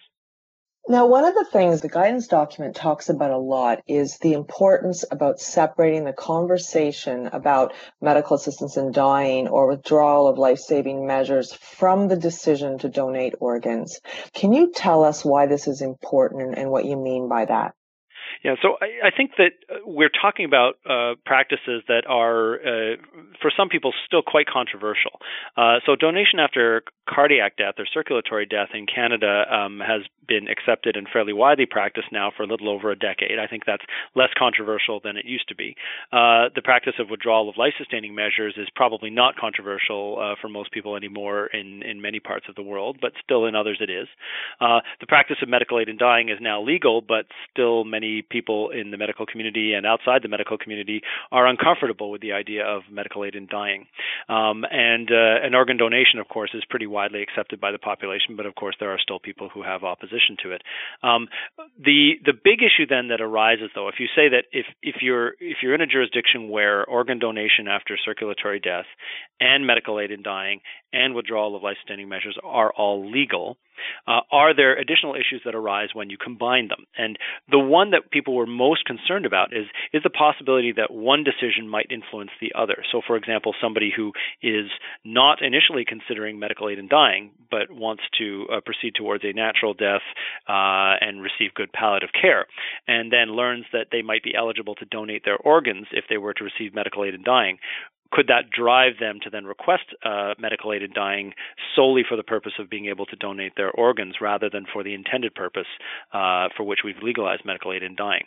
Now, 0.87 1.07
one 1.07 1.25
of 1.25 1.33
the 1.33 1.45
things 1.45 1.81
the 1.81 1.89
guidance 1.89 2.27
document 2.27 2.75
talks 2.75 3.09
about 3.09 3.31
a 3.31 3.39
lot 3.39 3.81
is 3.87 4.19
the 4.19 4.33
importance 4.33 5.03
about 5.09 5.39
separating 5.39 6.03
the 6.03 6.13
conversation 6.13 7.25
about 7.33 7.73
medical 8.01 8.35
assistance 8.35 8.77
in 8.77 8.91
dying 8.91 9.47
or 9.47 9.67
withdrawal 9.67 10.27
of 10.27 10.37
life-saving 10.37 11.07
measures 11.07 11.51
from 11.53 12.07
the 12.07 12.15
decision 12.15 12.77
to 12.77 12.89
donate 12.89 13.33
organs. 13.39 13.99
Can 14.35 14.53
you 14.53 14.71
tell 14.73 15.03
us 15.03 15.25
why 15.25 15.47
this 15.47 15.67
is 15.67 15.81
important 15.81 16.55
and 16.55 16.69
what 16.69 16.85
you 16.85 16.97
mean 16.97 17.27
by 17.27 17.45
that? 17.45 17.73
Yeah, 18.45 18.53
so 18.61 18.77
I, 18.79 19.07
I 19.07 19.09
think 19.09 19.31
that 19.39 19.57
uh, 19.73 19.77
we're 19.87 20.13
talking 20.13 20.45
about 20.45 20.75
uh, 20.87 21.15
practices 21.25 21.81
that 21.87 22.03
are, 22.07 22.61
uh, 22.61 22.95
for 23.41 23.49
some 23.49 23.69
people, 23.69 23.91
still 24.05 24.21
quite 24.21 24.45
controversial. 24.45 25.17
Uh, 25.57 25.79
so, 25.83 25.95
donation 25.95 26.37
after 26.37 26.83
cardiac 27.09 27.57
death 27.57 27.73
or 27.79 27.87
circulatory 27.91 28.45
death 28.45 28.69
in 28.75 28.85
Canada 28.85 29.45
um, 29.51 29.79
has 29.79 30.01
been 30.27 30.47
accepted 30.47 30.95
and 30.95 31.07
fairly 31.11 31.33
widely 31.33 31.65
practiced 31.65 32.07
now 32.11 32.31
for 32.35 32.43
a 32.43 32.47
little 32.47 32.69
over 32.69 32.91
a 32.91 32.95
decade. 32.95 33.39
I 33.39 33.47
think 33.47 33.63
that's 33.65 33.83
less 34.15 34.29
controversial 34.37 34.99
than 35.03 35.17
it 35.17 35.25
used 35.25 35.47
to 35.49 35.55
be. 35.55 35.75
Uh, 36.11 36.49
the 36.53 36.61
practice 36.63 36.95
of 36.99 37.09
withdrawal 37.09 37.49
of 37.49 37.57
life 37.57 37.73
sustaining 37.79 38.13
measures 38.13 38.53
is 38.57 38.67
probably 38.75 39.09
not 39.09 39.37
controversial 39.37 40.17
uh, 40.19 40.35
for 40.39 40.49
most 40.49 40.71
people 40.71 40.95
anymore 40.95 41.47
in, 41.47 41.81
in 41.81 41.99
many 41.99 42.19
parts 42.19 42.45
of 42.47 42.53
the 42.55 42.63
world, 42.63 42.97
but 43.01 43.11
still 43.23 43.45
in 43.45 43.55
others 43.55 43.79
it 43.81 43.89
is. 43.89 44.07
The 44.59 45.07
practice 45.07 45.37
of 45.41 45.49
medical 45.49 45.79
aid 45.79 45.89
in 45.89 45.97
dying 45.97 46.29
is 46.29 46.37
now 46.41 46.61
legal, 46.61 47.01
but 47.01 47.25
still 47.51 47.83
many 47.83 48.21
people 48.21 48.34
in 48.71 48.91
the 48.91 48.97
medical 48.97 49.25
community 49.25 49.73
and 49.73 49.85
outside 49.85 50.21
the 50.23 50.29
medical 50.29 50.57
community 50.57 51.01
are 51.31 51.47
uncomfortable 51.47 52.09
with 52.11 52.21
the 52.21 52.31
idea 52.31 52.65
of 52.65 52.83
medical 52.91 53.23
aid 53.25 53.35
in 53.35 53.47
dying. 53.47 53.85
Um, 54.29 54.65
and 54.71 55.11
uh, 55.11 55.45
an 55.45 55.53
organ 55.53 55.77
donation, 55.77 56.19
of 56.19 56.27
course, 56.27 56.51
is 56.53 56.63
pretty 56.69 56.87
widely 56.87 57.21
accepted 57.21 57.59
by 57.59 57.71
the 57.71 57.77
population, 57.77 58.35
but 58.35 58.45
of 58.45 58.55
course 58.55 58.75
there 58.79 58.91
are 58.91 58.99
still 58.99 59.19
people 59.19 59.49
who 59.53 59.63
have 59.63 59.83
opposition 59.83 60.05
opposition 60.05 60.37
to 60.43 60.51
it. 60.51 60.61
Um, 61.03 61.27
the 61.77 62.13
the 62.23 62.33
big 62.33 62.59
issue 62.61 62.85
then 62.87 63.09
that 63.09 63.21
arises 63.21 63.69
though, 63.75 63.87
if 63.87 63.95
you 63.99 64.07
say 64.15 64.29
that 64.29 64.45
if 64.51 64.65
if 64.81 64.95
you're 65.01 65.29
if 65.39 65.57
you're 65.61 65.75
in 65.75 65.81
a 65.81 65.87
jurisdiction 65.87 66.49
where 66.49 66.85
organ 66.85 67.19
donation 67.19 67.67
after 67.67 67.97
circulatory 68.03 68.59
death 68.59 68.85
and 69.39 69.65
medical 69.65 69.99
aid 69.99 70.11
in 70.11 70.23
dying 70.23 70.61
and 70.93 71.13
withdrawal 71.13 71.55
of 71.55 71.63
life-sustaining 71.63 72.07
measures 72.07 72.37
are 72.43 72.71
all 72.71 73.11
legal, 73.11 73.57
uh, 74.07 74.21
are 74.31 74.55
there 74.55 74.77
additional 74.77 75.13
issues 75.13 75.41
that 75.43 75.53
arise 75.53 75.89
when 75.93 76.09
you 76.09 76.17
combine 76.17 76.69
them? 76.69 76.85
And 76.97 77.17
the 77.49 77.59
one 77.59 77.91
that 77.91 78.11
people 78.11 78.24
were 78.33 78.45
most 78.45 78.85
concerned 78.85 79.25
about 79.25 79.53
is 79.53 79.67
is 79.93 80.03
the 80.03 80.09
possibility 80.09 80.71
that 80.71 80.91
one 80.91 81.23
decision 81.23 81.69
might 81.69 81.87
influence 81.89 82.31
the 82.41 82.53
other. 82.55 82.83
So, 82.91 83.01
for 83.05 83.15
example, 83.15 83.53
somebody 83.61 83.91
who 83.95 84.11
is 84.41 84.69
not 85.03 85.41
initially 85.41 85.85
considering 85.85 86.39
medical 86.39 86.69
aid 86.69 86.79
in 86.79 86.87
dying 86.87 87.31
but 87.51 87.71
wants 87.71 88.03
to 88.17 88.47
uh, 88.51 88.59
proceed 88.65 88.95
towards 88.95 89.23
a 89.23 89.31
natural 89.31 89.73
death 89.73 90.01
uh, 90.49 90.97
and 90.99 91.21
receive 91.21 91.53
good 91.53 91.71
palliative 91.71 92.09
care, 92.19 92.45
and 92.87 93.11
then 93.11 93.35
learns 93.35 93.65
that 93.71 93.87
they 93.91 94.01
might 94.01 94.23
be 94.23 94.35
eligible 94.35 94.75
to 94.75 94.85
donate 94.85 95.23
their 95.25 95.37
organs 95.37 95.87
if 95.91 96.05
they 96.09 96.17
were 96.17 96.33
to 96.33 96.43
receive 96.43 96.73
medical 96.73 97.05
aid 97.05 97.13
in 97.13 97.23
dying, 97.23 97.57
could 98.11 98.27
that 98.27 98.49
drive 98.49 98.93
them 98.99 99.19
to 99.23 99.29
then 99.29 99.45
request 99.45 99.83
uh, 100.03 100.33
medical 100.39 100.73
aid 100.73 100.81
in 100.81 100.93
dying 100.93 101.33
solely 101.75 102.03
for 102.07 102.15
the 102.15 102.23
purpose 102.23 102.53
of 102.59 102.69
being 102.69 102.85
able 102.85 103.05
to 103.05 103.15
donate 103.15 103.53
their 103.57 103.71
organs 103.71 104.15
rather 104.21 104.49
than 104.49 104.65
for 104.71 104.83
the 104.83 104.93
intended 104.93 105.33
purpose 105.35 105.67
uh, 106.13 106.47
for 106.55 106.63
which 106.63 106.79
we've 106.83 107.01
legalized 107.01 107.43
medical 107.45 107.73
aid 107.73 107.83
in 107.83 107.95
dying? 107.95 108.23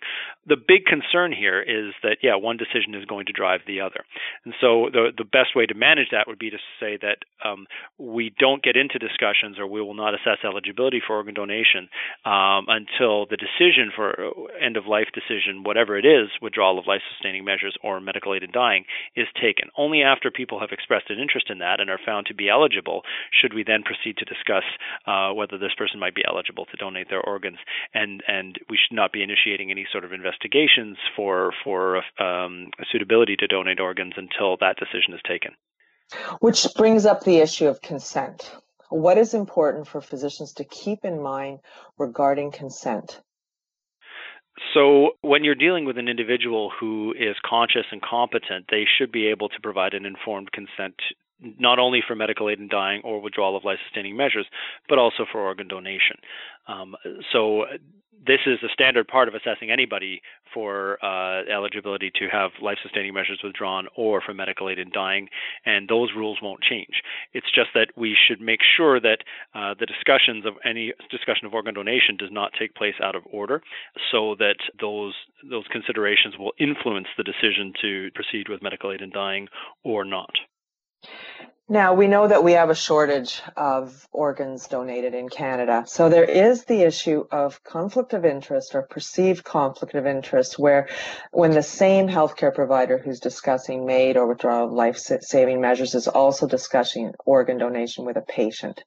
The 0.47 0.57
big 0.57 0.85
concern 0.85 1.33
here 1.33 1.61
is 1.63 1.95
that, 2.03 2.19
yeah, 2.23 2.37
one 2.37 2.57
decision 2.57 2.95
is 2.95 3.05
going 3.05 3.27
to 3.27 3.33
drive 3.33 3.61
the 3.67 3.81
other. 3.81 4.05
And 4.45 4.55
so 4.61 4.91
the, 4.93 5.13
the 5.17 5.25
best 5.25 5.57
way 5.57 5.67
to 5.67 5.75
manage 5.75 6.09
that 6.13 6.27
would 6.27 6.39
be 6.39 6.51
to 6.51 6.59
say 6.81 6.99
that 7.01 7.19
um, 7.45 7.67
we 7.99 8.35
don't 8.39 8.63
get 8.63 8.77
into 8.77 8.99
discussions 8.99 9.59
or 9.59 9.67
we 9.67 9.81
will 9.81 9.95
not 9.95 10.15
assess 10.15 10.39
eligibility 10.45 11.01
for 11.05 11.17
organ 11.17 11.35
donation 11.35 11.89
um, 12.25 12.67
until 12.69 13.27
the 13.27 13.37
decision 13.37 13.91
for 13.95 14.33
end 14.61 14.77
of 14.77 14.87
life 14.87 15.09
decision, 15.15 15.65
whatever 15.65 15.99
it 15.99 16.05
is, 16.05 16.29
withdrawal 16.43 16.79
of 16.79 16.87
life 16.87 17.03
sustaining 17.15 17.45
measures 17.45 17.77
or 17.83 18.01
medical 18.01 18.35
aid 18.35 18.43
in 18.43 18.51
dying, 18.51 18.85
is 19.17 19.27
taken 19.41 19.71
only 19.79 20.03
after 20.03 20.31
people 20.31 20.61
have 20.61 20.71
expressed 20.73 21.09
an 21.09 21.19
interest 21.19 21.49
in 21.49 21.59
that 21.61 21.81
and 21.81 21.89
are 21.89 22.01
found 22.05 22.27
to 22.27 22.35
be 22.35 22.51
eligible 22.51 23.03
should 23.33 23.55
we 23.55 23.63
then 23.63 23.83
proceed 23.83 24.17
to 24.19 24.25
discuss 24.25 24.65
uh, 25.07 25.33
whether 25.33 25.57
this 25.57 25.73
person 25.79 26.01
might 26.01 26.15
be 26.15 26.25
eligible 26.29 26.67
to 26.67 26.77
donate 26.77 27.09
their 27.09 27.23
organs. 27.23 27.59
And 27.95 28.23
and 28.27 28.59
we 28.69 28.77
should 28.77 28.95
not 28.95 29.13
be 29.13 29.23
initiating 29.23 29.71
any 29.71 29.87
sort 29.91 30.05
of 30.05 30.13
investigations 30.13 30.99
for 31.17 31.53
for 31.65 32.03
um, 32.19 32.71
suitability 32.93 33.37
to 33.37 33.47
donate 33.47 33.81
organs 33.81 34.15
until 34.17 34.57
that 34.59 34.77
decision 34.77 35.15
is 35.15 35.21
taken. 35.27 35.53
Which 36.41 36.67
brings 36.77 37.07
up 37.07 37.23
the 37.23 37.39
issue 37.39 37.67
of 37.67 37.81
consent. 37.81 38.51
What 38.91 39.19
is 39.19 39.35
important 39.35 39.87
for 39.87 40.01
physicians 40.01 40.55
to 40.55 40.65
keep 40.65 41.05
in 41.05 41.23
mind 41.23 41.61
regarding 41.99 42.51
consent? 42.51 43.21
So, 44.75 45.13
when 45.23 45.45
you're 45.45 45.55
dealing 45.55 45.85
with 45.85 45.99
an 45.99 46.09
individual 46.09 46.71
who 46.79 47.15
is 47.19 47.37
conscious 47.45 47.87
and 47.91 48.03
competent, 48.03 48.67
they 48.71 48.85
should 48.87 49.13
be 49.13 49.29
able 49.29 49.49
to 49.49 49.61
provide 49.63 49.95
an 49.95 50.05
informed 50.05 50.53
consent 50.53 50.95
not 51.41 51.79
only 51.79 52.03
for 52.07 52.15
medical 52.15 52.51
aid 52.51 52.59
in 52.59 52.69
dying 52.69 53.01
or 53.05 53.21
withdrawal 53.21 53.57
of 53.57 53.65
life 53.65 53.79
sustaining 53.87 54.17
measures, 54.17 54.47
but 54.89 54.99
also 54.99 55.25
for 55.31 55.41
organ 55.41 55.69
donation. 55.69 56.17
Um, 56.67 56.97
so 57.33 57.65
this 58.27 58.41
is 58.47 58.59
a 58.63 58.73
standard 58.73 59.07
part 59.09 59.29
of 59.29 59.35
assessing 59.35 59.71
anybody 59.71 60.21
for 60.53 60.99
uh, 61.05 61.43
eligibility 61.51 62.11
to 62.17 62.29
have 62.31 62.51
life 62.63 62.79
sustaining 62.83 63.15
measures 63.15 63.41
withdrawn 63.43 63.87
or 63.97 64.21
for 64.21 64.35
medical 64.35 64.69
aid 64.69 64.79
in 64.79 64.91
dying, 64.91 65.29
and 65.65 65.89
those 65.89 66.11
rules 66.17 66.39
won't 66.43 66.63
change. 66.63 67.03
It's 67.33 67.51
just 67.55 67.71
that 67.75 67.89
we 67.97 68.17
should 68.17 68.41
make 68.41 68.61
sure 68.77 69.01
that 69.01 69.19
uh, 69.55 69.75
the 69.79 69.87
discussions 69.87 70.47
of 70.47 70.55
any 70.65 70.93
discussion 71.11 71.47
of 71.47 71.55
organ 71.55 71.75
donation 71.75 72.17
does 72.17 72.31
not 72.33 72.53
take 72.59 72.75
place 72.75 72.95
out 73.03 73.15
of 73.15 73.23
order, 73.31 73.63
so 74.11 74.35
that 74.39 74.57
those 74.81 75.15
those 75.49 75.65
considerations 75.71 76.35
will 76.39 76.53
influence 76.59 77.09
the 77.17 77.25
decision 77.25 77.73
to 77.81 78.11
proceed 78.15 78.49
with 78.49 78.63
medical 78.63 78.93
aid 78.93 79.01
in 79.01 79.11
dying 79.11 79.49
or 79.85 80.05
not. 80.05 80.31
Now, 81.71 81.93
we 81.93 82.09
know 82.09 82.27
that 82.27 82.43
we 82.43 82.53
have 82.53 82.71
a 82.71 82.75
shortage 82.75 83.43
of 83.55 84.09
organs 84.11 84.69
donated 84.69 85.13
in 85.13 85.29
Canada. 85.29 85.85
So 85.87 86.09
there 86.09 86.25
is 86.25 86.65
the 86.65 86.81
issue 86.81 87.27
of 87.31 87.63
conflict 87.63 88.15
of 88.15 88.25
interest 88.25 88.75
or 88.75 88.83
perceived 88.83 89.45
conflict 89.45 89.95
of 89.95 90.07
interest 90.07 90.59
where 90.59 90.89
when 91.31 91.51
the 91.51 91.63
same 91.63 92.09
healthcare 92.09 92.55
provider 92.55 92.97
who's 92.97 93.21
discussing 93.21 93.85
MAID 93.85 94.17
or 94.17 94.27
withdrawal 94.27 94.69
of 94.69 94.73
life-saving 94.73 95.61
measures 95.61 95.95
is 95.95 96.09
also 96.09 96.47
discussing 96.47 97.13
organ 97.27 97.59
donation 97.59 98.07
with 98.07 98.17
a 98.17 98.23
patient. 98.23 98.83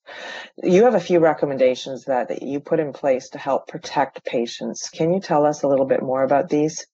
You 0.63 0.85
have 0.85 0.95
a 0.95 1.00
few 1.00 1.19
recommendations 1.19 2.05
that, 2.05 2.29
that 2.29 2.41
you 2.41 2.61
put 2.61 2.79
in 2.79 2.93
place 2.93 3.29
to 3.29 3.38
help 3.38 3.67
protect 3.67 4.25
patients. 4.25 4.89
Can 4.89 5.13
you 5.13 5.19
tell 5.21 5.45
us 5.45 5.61
a 5.61 5.67
little 5.67 5.85
bit 5.85 6.01
more 6.01 6.23
about 6.23 6.50
these? 6.50 6.88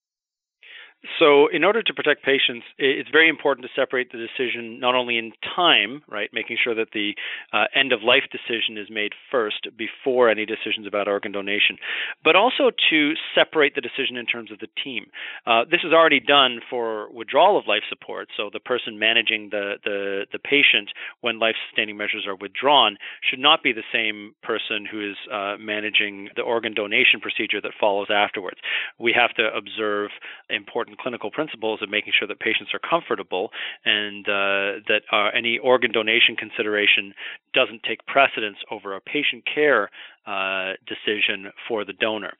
So, 1.20 1.48
in 1.48 1.64
order 1.64 1.84
to 1.84 1.94
protect 1.94 2.24
patients, 2.24 2.66
it's 2.80 3.10
very 3.10 3.30
important 3.30 3.66
to 3.68 3.80
separate 3.80 4.12
the 4.12 4.18
decision 4.18 4.80
not 4.80 4.96
only 4.96 5.18
in 5.18 5.32
time, 5.56 6.02
right, 6.10 6.30
making 6.34 6.58
sure 6.64 6.74
that 6.74 6.90
the 6.92 7.14
uh, 7.54 7.66
end 7.76 7.94
of 7.94 8.02
life 8.02 8.24
decision 8.32 8.78
is 8.78 8.90
made 8.90 9.14
first 9.30 9.68
before 9.78 10.30
any 10.30 10.46
decisions 10.46 10.88
about 10.88 11.08
organ 11.08 11.32
donation, 11.32 11.78
but 12.24 12.36
also 12.36 12.72
to 12.90 13.14
separate 13.36 13.76
the 13.76 13.82
decision 13.82 14.18
in 14.18 14.26
terms 14.26 14.52
of 14.52 14.58
the 14.58 14.68
team. 14.84 15.06
Uh, 15.46 15.66
this 15.70 15.82
is 15.84 15.94
already 15.94 16.20
done 16.20 16.62
for 16.68 17.12
withdrawal 17.14 17.60
of 17.60 17.68
life 17.68 17.84
support, 17.90 18.30
so 18.36 18.50
the 18.52 18.60
person 18.60 18.98
managing 18.98 19.50
the, 19.52 19.76
the, 19.84 20.26
the 20.32 20.40
patient 20.40 20.90
when 21.22 21.38
life 21.38 21.56
sustaining 21.70 21.98
measures 21.98 22.26
are 22.26 22.36
withdrawn 22.36 22.98
should 23.22 23.40
not 23.40 23.62
be 23.62 23.72
the 23.72 23.86
same 23.94 24.34
person 24.42 24.86
who 24.90 25.12
is 25.12 25.18
uh, 25.32 25.58
managing 25.60 26.30
the 26.36 26.42
organ 26.42 26.74
donation 26.74 27.20
procedure 27.22 27.62
that 27.62 27.72
follows 27.80 28.08
afterwards. 28.10 28.58
We 28.98 29.14
have 29.14 29.36
to 29.36 29.50
observe 29.56 30.10
important 30.50 30.87
important 30.88 31.02
clinical 31.02 31.32
principles 31.32 31.82
of 31.82 31.90
making 31.90 32.14
sure 32.18 32.28
that 32.28 32.40
patients 32.40 32.72
are 32.74 32.80
comfortable 32.80 33.52
and 33.86 34.28
uh, 34.28 34.80
that 34.88 35.02
uh, 35.12 35.30
any 35.36 35.58
organ 35.60 35.92
donation 35.92 36.36
consideration 36.36 37.14
doesn't 37.54 37.84
take 37.84 38.06
precedence 38.06 38.58
over 38.72 38.96
a 38.96 39.02
patient 39.02 39.44
care 39.46 39.90
uh, 40.28 40.74
decision 40.86 41.52
for 41.68 41.86
the 41.86 41.94
donor. 41.94 42.34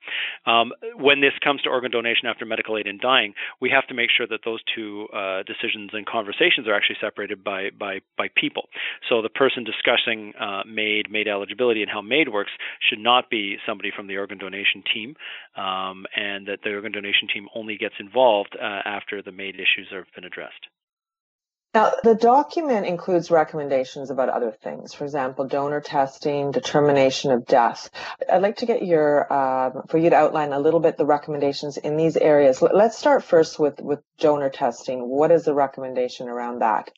Um, 0.46 0.72
when 0.96 1.22
this 1.22 1.34
comes 1.44 1.62
to 1.64 1.70
organ 1.70 1.92
donation 1.92 2.28
after 2.28 2.46
medical 2.46 2.78
aid 2.78 2.88
in 2.88 3.00
dying, 3.02 3.34
we 3.62 3.70
have 3.70 3.88
to 3.88 3.94
make 3.94 4.10
sure 4.16 4.28
that 4.28 4.42
those 4.46 4.60
two 4.76 5.08
uh, 5.14 5.44
decisions 5.44 5.92
and 5.94 6.06
conversations 6.06 6.68
are 6.68 6.76
actually 6.76 6.98
separated 7.02 7.44
by 7.44 7.70
by 7.78 8.00
by 8.18 8.28
people. 8.36 8.70
So 9.10 9.22
the 9.22 9.30
person 9.30 9.64
discussing 9.64 10.34
uh, 10.40 10.64
MAID, 10.66 11.10
MAID 11.10 11.28
eligibility, 11.28 11.82
and 11.82 11.92
how 11.92 12.02
MAID 12.02 12.30
works 12.30 12.52
should 12.88 13.00
not 13.00 13.30
be 13.30 13.58
somebody 13.66 13.92
from 13.96 14.08
the 14.08 14.18
organ 14.18 14.38
donation 14.38 14.84
team, 14.94 15.16
um, 15.56 16.06
and 16.16 16.48
that 16.48 16.60
the 16.64 16.74
organ 16.74 16.92
donation 16.92 17.28
team 17.34 17.48
only 17.56 17.78
gets 17.78 17.96
involved 18.00 18.56
uh, 18.60 18.82
after 18.86 19.22
the 19.22 19.32
MAID 19.32 19.56
issues 19.56 19.88
have 19.92 20.06
been 20.16 20.26
addressed. 20.26 20.68
Now, 21.74 21.92
the 22.04 22.16
document 22.16 22.88
includes 22.88 23.30
recommendations 23.30 24.10
about 24.10 24.30
other 24.30 24.52
things, 24.52 24.94
for 24.94 25.04
example, 25.04 25.46
donor 25.48 25.82
testing, 25.82 26.52
determination 26.52 27.32
of 27.32 27.46
death. 27.46 27.90
I'd 28.32 28.42
like 28.42 28.58
to 28.58 28.66
get 28.66 28.84
your, 28.84 29.32
uh, 29.32 29.82
for 29.88 29.98
you 29.98 30.10
to 30.10 30.16
outline 30.16 30.54
a 30.54 30.60
little 30.60 30.80
bit 30.80 30.98
the 30.98 31.06
recommendations 31.06 31.78
in 31.78 31.98
these 31.98 32.18
areas. 32.18 32.62
Let's 32.62 32.98
start 32.98 33.24
first 33.24 33.60
with, 33.60 33.80
with 33.80 34.00
donor 34.18 34.50
testing. 34.50 35.02
What 35.02 35.32
is 35.32 35.44
the 35.44 35.54
recommendation 35.54 36.30
around 36.30 36.60
that? 36.60 36.90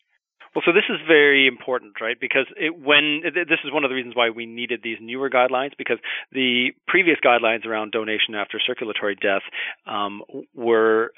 Well, 0.59 0.73
so 0.73 0.77
this 0.77 0.89
is 0.89 0.99
very 1.07 1.47
important, 1.47 2.01
right? 2.01 2.19
Because 2.19 2.45
it, 2.57 2.77
when 2.77 3.21
this 3.23 3.59
is 3.63 3.71
one 3.71 3.85
of 3.85 3.89
the 3.89 3.95
reasons 3.95 4.13
why 4.13 4.29
we 4.29 4.45
needed 4.45 4.81
these 4.83 4.97
newer 4.99 5.29
guidelines, 5.29 5.71
because 5.77 5.99
the 6.33 6.71
previous 6.85 7.17
guidelines 7.23 7.65
around 7.65 7.93
donation 7.93 8.35
after 8.35 8.59
circulatory 8.59 9.15
death 9.15 9.43
um, 9.87 10.21
were 10.53 11.13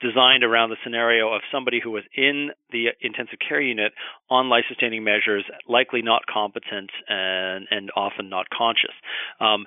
designed 0.00 0.44
around 0.44 0.70
the 0.70 0.76
scenario 0.82 1.32
of 1.32 1.42
somebody 1.52 1.80
who 1.82 1.90
was 1.90 2.04
in 2.14 2.50
the 2.70 2.86
intensive 3.02 3.38
care 3.46 3.60
unit 3.60 3.92
on 4.30 4.48
life 4.48 4.64
sustaining 4.68 5.04
measures, 5.04 5.44
likely 5.68 6.00
not 6.02 6.22
competent 6.26 6.90
and, 7.08 7.66
and 7.70 7.90
often 7.96 8.28
not 8.28 8.46
conscious. 8.50 8.94
Um, 9.40 9.66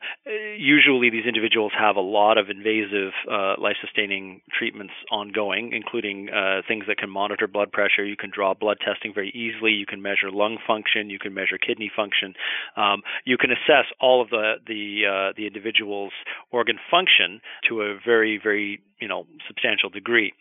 usually, 0.58 1.10
these 1.10 1.26
individuals 1.26 1.72
have 1.78 1.96
a 1.96 2.02
lot 2.02 2.38
of 2.38 2.50
invasive 2.50 3.14
uh, 3.32 3.56
life 3.62 3.78
sustaining 3.82 4.42
treatments 4.58 4.94
ongoing, 5.12 5.72
including 5.74 6.30
uh, 6.30 6.62
things 6.68 6.86
that 6.88 6.98
can 6.98 7.10
monitor 7.10 7.48
blood 7.48 7.72
pressure. 7.72 8.04
You 8.04 8.18
can 8.18 8.32
draw 8.34 8.54
blood 8.54 8.78
testing 8.84 9.14
very 9.20 9.32
easily. 9.36 9.72
You 9.72 9.86
can 9.86 10.02
measure 10.02 10.32
lung 10.32 10.58
function. 10.66 11.10
You 11.10 11.20
can 11.20 11.34
measure 11.34 11.58
kidney 11.58 11.92
function. 11.94 12.34
Um, 12.78 13.02
you 13.26 13.38
can 13.38 13.52
assess 13.52 13.86
all 14.00 14.22
of 14.22 14.30
the 14.30 14.56
the 14.66 14.84
uh, 15.06 15.34
the 15.36 15.46
individual's 15.46 16.14
organ 16.52 16.78
function 16.90 17.42
to 17.68 17.82
a 17.82 17.98
very 18.06 18.40
very 18.42 18.82
you 19.02 19.08
know 19.08 19.26
substantial 19.48 19.90
degree. 19.90 20.34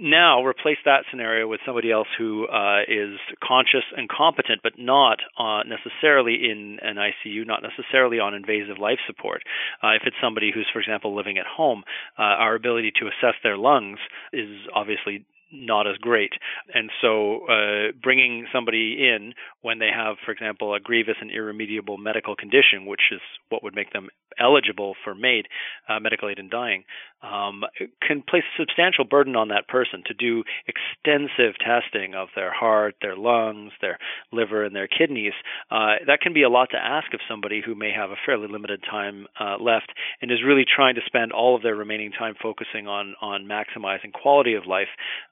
Now 0.00 0.44
replace 0.44 0.78
that 0.84 1.04
scenario 1.10 1.46
with 1.46 1.60
somebody 1.64 1.90
else 1.90 2.08
who 2.18 2.46
uh, 2.48 2.82
is 2.88 3.18
conscious 3.42 3.86
and 3.96 4.08
competent, 4.08 4.60
but 4.62 4.72
not 4.78 5.18
uh, 5.38 5.62
necessarily 5.62 6.34
in 6.50 6.78
an 6.82 6.96
ICU, 6.96 7.46
not 7.46 7.62
necessarily 7.62 8.18
on 8.18 8.34
invasive 8.34 8.78
life 8.78 8.98
support. 9.06 9.42
Uh, 9.82 9.94
if 9.94 10.02
it's 10.04 10.16
somebody 10.22 10.50
who's, 10.52 10.68
for 10.72 10.80
example, 10.80 11.14
living 11.16 11.38
at 11.38 11.46
home, 11.46 11.84
uh, 12.18 12.22
our 12.22 12.54
ability 12.54 12.92
to 13.00 13.06
assess 13.06 13.34
their 13.42 13.56
lungs 13.56 13.98
is 14.32 14.50
obviously 14.74 15.24
not 15.52 15.86
as 15.86 15.96
great. 15.98 16.32
And 16.74 16.90
so, 17.00 17.46
uh, 17.46 17.92
bringing 18.02 18.46
somebody 18.52 19.08
in 19.08 19.34
when 19.62 19.78
they 19.78 19.90
have, 19.94 20.16
for 20.24 20.32
example, 20.32 20.74
a 20.74 20.80
grievous 20.80 21.16
and 21.20 21.30
irremediable 21.30 21.96
medical 21.96 22.36
condition, 22.36 22.86
which 22.86 23.00
is 23.12 23.20
what 23.48 23.62
would 23.62 23.74
make 23.74 23.92
them 23.92 24.08
eligible 24.38 24.94
for 25.04 25.14
MAID, 25.14 25.46
uh, 25.88 26.00
medical 26.00 26.28
aid 26.28 26.38
in 26.38 26.48
dying, 26.48 26.84
um, 27.22 27.64
can 28.06 28.22
place 28.22 28.44
a 28.54 28.62
substantial 28.62 29.04
burden 29.04 29.34
on 29.34 29.48
that 29.48 29.66
person 29.66 30.02
to 30.06 30.14
do 30.14 30.44
extensive 30.66 31.54
testing 31.58 32.14
of 32.14 32.28
their 32.36 32.52
heart, 32.52 32.94
their 33.02 33.16
lungs, 33.16 33.72
their 33.80 33.98
liver, 34.32 34.64
and 34.64 34.74
their 34.76 34.86
kidneys. 34.86 35.32
Uh, 35.70 35.96
that 36.06 36.20
can 36.20 36.32
be 36.32 36.42
a 36.42 36.48
lot 36.48 36.68
to 36.70 36.76
ask 36.76 37.12
of 37.14 37.20
somebody 37.28 37.60
who 37.64 37.74
may 37.74 37.90
have 37.90 38.10
a 38.10 38.16
fairly 38.24 38.46
limited 38.48 38.82
time 38.88 39.26
uh, 39.40 39.56
left 39.60 39.90
and 40.22 40.30
is 40.30 40.38
really 40.46 40.64
trying 40.64 40.94
to 40.94 41.00
spend 41.06 41.32
all 41.32 41.56
of 41.56 41.62
their 41.62 41.74
remaining 41.74 42.12
time 42.12 42.34
focusing 42.40 42.86
on 42.86 43.14
on 43.20 43.48
maximizing 43.48 44.12
quality 44.12 44.54
of 44.54 44.66
life 44.66 44.88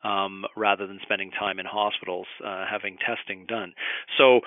um, 0.06 0.44
rather 0.56 0.86
than 0.86 1.00
spending 1.02 1.30
time 1.30 1.58
in 1.58 1.66
hospitals 1.66 2.26
uh, 2.44 2.64
having 2.70 2.96
testing 2.98 3.44
done. 3.46 3.72
So, 4.18 4.40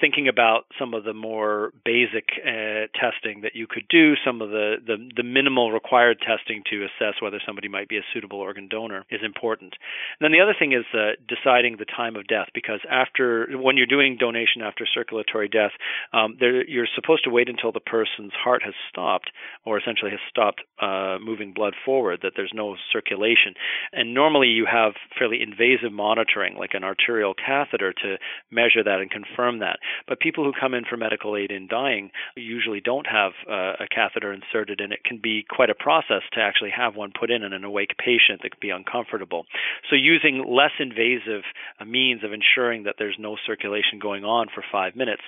thinking 0.00 0.28
about 0.28 0.66
some 0.78 0.94
of 0.94 1.04
the 1.04 1.14
more 1.14 1.72
basic 1.84 2.28
uh, 2.46 2.86
testing 2.94 3.40
that 3.42 3.54
you 3.54 3.66
could 3.66 3.86
do, 3.88 4.14
some 4.24 4.40
of 4.40 4.50
the, 4.50 4.76
the, 4.86 4.96
the 5.16 5.22
minimal 5.22 5.72
required 5.72 6.18
testing 6.20 6.62
to 6.70 6.84
assess 6.84 7.14
whether 7.20 7.40
somebody 7.44 7.68
might 7.68 7.88
be 7.88 7.96
a 7.96 8.06
suitable 8.12 8.38
organ 8.38 8.68
donor 8.68 9.04
is 9.10 9.20
important. 9.24 9.74
And 10.18 10.22
then 10.24 10.32
the 10.32 10.40
other 10.40 10.54
thing 10.56 10.72
is 10.72 10.84
uh, 10.94 11.18
deciding 11.26 11.76
the 11.78 11.86
time 11.86 12.14
of 12.14 12.26
death, 12.26 12.48
because 12.54 12.80
after 12.90 13.48
when 13.52 13.76
you're 13.76 13.86
doing 13.86 14.16
donation 14.18 14.62
after 14.62 14.86
circulatory 14.86 15.48
death, 15.48 15.72
um, 16.12 16.36
there, 16.38 16.64
you're 16.68 16.88
supposed 16.94 17.24
to 17.24 17.30
wait 17.30 17.48
until 17.48 17.72
the 17.72 17.80
person's 17.80 18.32
heart 18.32 18.62
has 18.62 18.74
stopped, 18.88 19.30
or 19.64 19.78
essentially 19.78 20.10
has 20.10 20.20
stopped 20.28 20.60
uh, 20.80 21.16
moving 21.20 21.52
blood 21.52 21.74
forward, 21.84 22.20
that 22.22 22.32
there's 22.36 22.52
no 22.54 22.76
circulation. 22.92 23.54
And 23.92 24.14
normally 24.14 24.48
you 24.48 24.66
have 24.70 24.92
fairly 25.18 25.42
invasive 25.42 25.92
monitoring, 25.92 26.56
like 26.56 26.74
an 26.74 26.84
arterial 26.84 27.34
catheter, 27.34 27.92
to 27.92 28.16
measure 28.50 28.82
that 28.84 29.00
and 29.00 29.10
confirm 29.10 29.60
that. 29.60 29.78
But 30.06 30.20
people 30.20 30.44
who 30.44 30.52
come 30.58 30.74
in 30.74 30.84
for 30.88 30.96
medical 30.96 31.36
aid 31.36 31.50
in 31.50 31.68
dying 31.68 32.10
usually 32.36 32.80
don't 32.80 33.06
have 33.06 33.32
uh, 33.48 33.84
a 33.84 33.88
catheter 33.92 34.32
inserted, 34.32 34.80
and 34.80 34.92
it 34.92 35.04
can 35.04 35.18
be 35.22 35.44
quite 35.48 35.70
a 35.70 35.74
process 35.74 36.22
to 36.32 36.40
actually 36.40 36.70
have 36.76 36.96
one 36.96 37.12
put 37.18 37.30
in 37.30 37.42
in 37.42 37.52
an 37.52 37.64
awake 37.64 37.96
patient 37.98 38.40
that 38.42 38.50
could 38.50 38.60
be 38.60 38.70
uncomfortable. 38.70 39.44
So, 39.88 39.96
using 39.96 40.44
less 40.48 40.72
invasive 40.78 41.42
uh, 41.80 41.84
means 41.84 42.24
of 42.24 42.32
ensuring 42.32 42.84
that 42.84 42.96
there's 42.98 43.16
no 43.18 43.36
circulation 43.46 43.98
going 44.00 44.24
on 44.24 44.48
for 44.54 44.64
five 44.70 44.96
minutes 44.96 45.22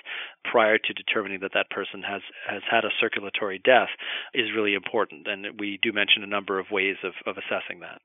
prior 0.45 0.79
to 0.79 0.93
determining 0.93 1.41
that 1.41 1.53
that 1.55 1.71
person 1.71 2.03
has, 2.03 2.23
has 2.49 2.63
had 2.71 2.85
a 2.85 2.91
circulatory 3.01 3.61
death 3.65 3.89
is 4.35 4.53
really 4.55 4.75
important. 4.75 5.27
And 5.27 5.59
we 5.59 5.79
do 5.83 5.93
mention 5.93 6.23
a 6.23 6.27
number 6.27 6.59
of 6.59 6.71
ways 6.71 6.97
of, 7.05 7.13
of 7.27 7.37
assessing 7.37 7.81
that. 7.81 8.01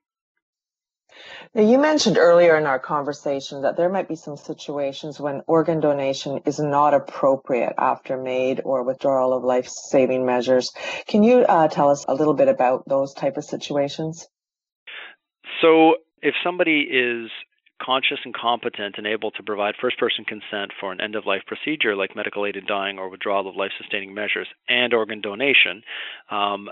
Now, 1.54 1.64
you 1.64 1.78
mentioned 1.78 2.18
earlier 2.18 2.58
in 2.58 2.66
our 2.66 2.80
conversation 2.80 3.62
that 3.62 3.78
there 3.78 3.90
might 3.90 4.08
be 4.08 4.16
some 4.16 4.38
situations 4.38 5.20
when 5.20 5.42
organ 5.48 5.80
donation 5.80 6.42
is 6.46 6.60
not 6.60 6.94
appropriate 6.94 7.74
after 7.78 8.18
MAID 8.18 8.62
or 8.64 8.84
withdrawal 8.84 9.34
of 9.34 9.44
life-saving 9.44 10.26
measures. 10.26 10.72
Can 11.08 11.24
you 11.24 11.40
uh, 11.40 11.68
tell 11.68 11.90
us 11.90 12.06
a 12.08 12.14
little 12.14 12.34
bit 12.34 12.48
about 12.48 12.88
those 12.88 13.14
type 13.14 13.38
of 13.38 13.46
situations? 13.46 14.28
So, 15.62 15.96
if 16.22 16.36
somebody 16.44 16.82
is 16.82 17.32
conscious 17.82 18.20
and 18.26 18.34
competent 18.34 18.96
and 18.98 19.06
able 19.06 19.32
to 19.32 19.44
provide 19.44 19.76
first 19.80 19.98
person 20.00 20.26
consent 20.26 20.72
for 20.80 20.92
an 20.92 21.00
end 21.00 21.16
of 21.16 21.26
life 21.26 21.44
procedure 21.46 21.96
like 21.96 22.16
medical 22.16 22.46
aid 22.46 22.56
in 22.56 22.66
dying 22.66 22.98
or 22.98 23.10
withdrawal 23.10 23.48
of 23.48 23.56
life 23.56 23.72
sustaining 23.78 24.14
measures 24.14 24.48
and 24.68 24.94
organ 24.94 25.22
donation, 25.22 25.84
um, 26.32 26.70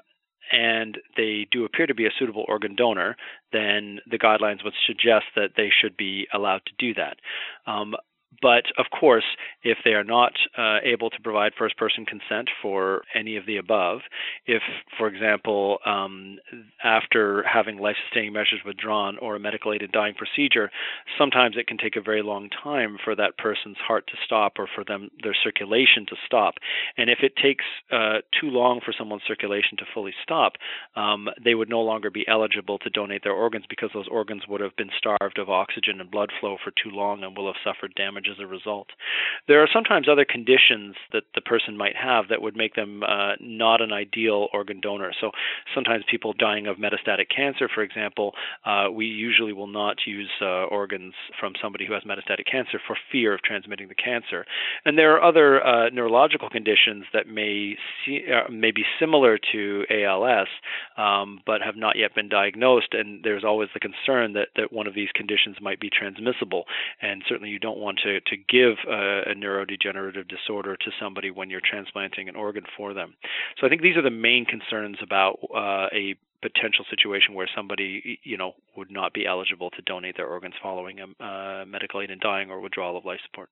and 0.51 0.97
they 1.17 1.47
do 1.51 1.65
appear 1.65 1.87
to 1.87 1.95
be 1.95 2.05
a 2.05 2.11
suitable 2.17 2.45
organ 2.47 2.75
donor, 2.75 3.15
then 3.51 3.99
the 4.09 4.19
guidelines 4.19 4.63
would 4.63 4.73
suggest 4.85 5.25
that 5.35 5.51
they 5.57 5.69
should 5.69 5.97
be 5.97 6.27
allowed 6.33 6.61
to 6.65 6.73
do 6.77 6.93
that. 6.93 7.17
Um, 7.65 7.95
but 8.41 8.65
of 8.77 8.85
course, 8.97 9.25
if 9.63 9.77
they 9.83 9.91
are 9.91 10.03
not 10.03 10.33
uh, 10.57 10.77
able 10.83 11.09
to 11.09 11.21
provide 11.21 11.53
first 11.57 11.77
person 11.77 12.05
consent 12.05 12.49
for 12.61 13.03
any 13.13 13.37
of 13.37 13.45
the 13.45 13.57
above, 13.57 13.99
if, 14.45 14.61
for 14.97 15.07
example, 15.07 15.79
um, 15.85 16.37
after 16.83 17.43
having 17.43 17.77
life 17.77 17.95
sustaining 18.05 18.33
measures 18.33 18.61
withdrawn 18.65 19.17
or 19.19 19.35
a 19.35 19.39
medical 19.39 19.73
aid 19.73 19.81
in 19.81 19.91
dying 19.91 20.15
procedure, 20.15 20.69
sometimes 21.17 21.55
it 21.57 21.67
can 21.67 21.77
take 21.77 21.95
a 21.95 22.01
very 22.01 22.21
long 22.21 22.49
time 22.63 22.97
for 23.03 23.15
that 23.15 23.37
person's 23.37 23.77
heart 23.77 24.07
to 24.07 24.13
stop 24.25 24.53
or 24.57 24.67
for 24.73 24.83
them 24.83 25.09
their 25.23 25.35
circulation 25.43 26.05
to 26.07 26.15
stop. 26.25 26.55
And 26.97 27.09
if 27.09 27.19
it 27.21 27.33
takes 27.41 27.65
uh, 27.91 28.19
too 28.39 28.47
long 28.47 28.81
for 28.83 28.93
someone's 28.97 29.23
circulation 29.27 29.77
to 29.77 29.85
fully 29.93 30.13
stop, 30.23 30.53
um, 30.95 31.27
they 31.43 31.55
would 31.55 31.69
no 31.69 31.81
longer 31.81 32.09
be 32.09 32.27
eligible 32.27 32.77
to 32.79 32.89
donate 32.89 33.23
their 33.23 33.33
organs 33.33 33.65
because 33.69 33.89
those 33.93 34.07
organs 34.09 34.43
would 34.47 34.61
have 34.61 34.75
been 34.75 34.89
starved 34.97 35.37
of 35.37 35.49
oxygen 35.49 35.99
and 35.99 36.11
blood 36.11 36.31
flow 36.39 36.57
for 36.63 36.71
too 36.71 36.89
long 36.89 37.23
and 37.23 37.35
will 37.35 37.47
have 37.47 37.61
suffered 37.63 37.93
damage 37.95 38.24
as 38.29 38.39
a 38.39 38.47
result. 38.47 38.87
There 39.47 39.61
are 39.61 39.67
sometimes 39.71 40.07
other 40.09 40.25
conditions 40.25 40.95
that 41.13 41.23
the 41.35 41.41
person 41.41 41.77
might 41.77 41.95
have 41.95 42.25
that 42.29 42.41
would 42.41 42.55
make 42.55 42.75
them 42.75 43.03
uh, 43.03 43.33
not 43.39 43.81
an 43.81 43.91
ideal 43.91 44.47
organ 44.53 44.79
donor. 44.81 45.11
So 45.19 45.31
sometimes 45.73 46.03
people 46.09 46.33
dying 46.33 46.67
of 46.67 46.77
metastatic 46.77 47.27
cancer, 47.35 47.69
for 47.73 47.83
example, 47.83 48.33
uh, 48.65 48.87
we 48.91 49.05
usually 49.05 49.53
will 49.53 49.67
not 49.67 49.97
use 50.05 50.29
uh, 50.41 50.65
organs 50.65 51.13
from 51.39 51.53
somebody 51.61 51.85
who 51.85 51.93
has 51.93 52.03
metastatic 52.03 52.45
cancer 52.49 52.79
for 52.85 52.95
fear 53.11 53.33
of 53.33 53.41
transmitting 53.41 53.87
the 53.87 53.95
cancer. 53.95 54.45
And 54.85 54.97
there 54.97 55.15
are 55.15 55.23
other 55.23 55.65
uh, 55.65 55.89
neurological 55.89 56.49
conditions 56.49 57.05
that 57.13 57.27
may 57.27 57.75
see, 58.05 58.21
uh, 58.31 58.51
may 58.51 58.71
be 58.71 58.83
similar 58.99 59.37
to 59.51 59.83
ALS, 59.89 60.47
um, 60.97 61.41
but 61.45 61.61
have 61.61 61.75
not 61.75 61.97
yet 61.97 62.15
been 62.15 62.29
diagnosed. 62.29 62.93
And 62.93 63.23
there's 63.23 63.43
always 63.43 63.69
the 63.73 63.79
concern 63.79 64.33
that 64.33 64.49
that 64.55 64.71
one 64.71 64.87
of 64.87 64.95
these 64.95 65.09
conditions 65.13 65.57
might 65.61 65.79
be 65.79 65.89
transmissible. 65.89 66.65
And 67.01 67.23
certainly 67.27 67.49
you 67.49 67.59
don't 67.59 67.77
want 67.77 67.99
to 68.03 68.14
to 68.19 68.37
give 68.37 68.77
a, 68.87 69.31
a 69.31 69.35
neurodegenerative 69.35 70.27
disorder 70.27 70.75
to 70.75 70.91
somebody 70.99 71.31
when 71.31 71.49
you're 71.49 71.61
transplanting 71.61 72.29
an 72.29 72.35
organ 72.35 72.63
for 72.77 72.93
them. 72.93 73.15
So 73.59 73.65
I 73.65 73.69
think 73.69 73.81
these 73.81 73.97
are 73.97 74.01
the 74.01 74.09
main 74.09 74.45
concerns 74.45 74.97
about 75.01 75.39
uh, 75.53 75.87
a 75.93 76.15
potential 76.41 76.85
situation 76.89 77.33
where 77.33 77.49
somebody 77.55 78.19
you 78.23 78.37
know 78.37 78.53
would 78.77 78.91
not 78.91 79.13
be 79.13 79.25
eligible 79.25 79.71
to 79.71 79.81
donate 79.81 80.15
their 80.17 80.27
organs 80.27 80.53
following 80.61 80.99
a 80.99 81.23
uh, 81.23 81.65
medical 81.65 82.01
aid 82.01 82.11
in 82.11 82.19
dying 82.19 82.51
or 82.51 82.59
withdrawal 82.59 82.97
of 82.97 83.05
life 83.05 83.19
support. 83.25 83.49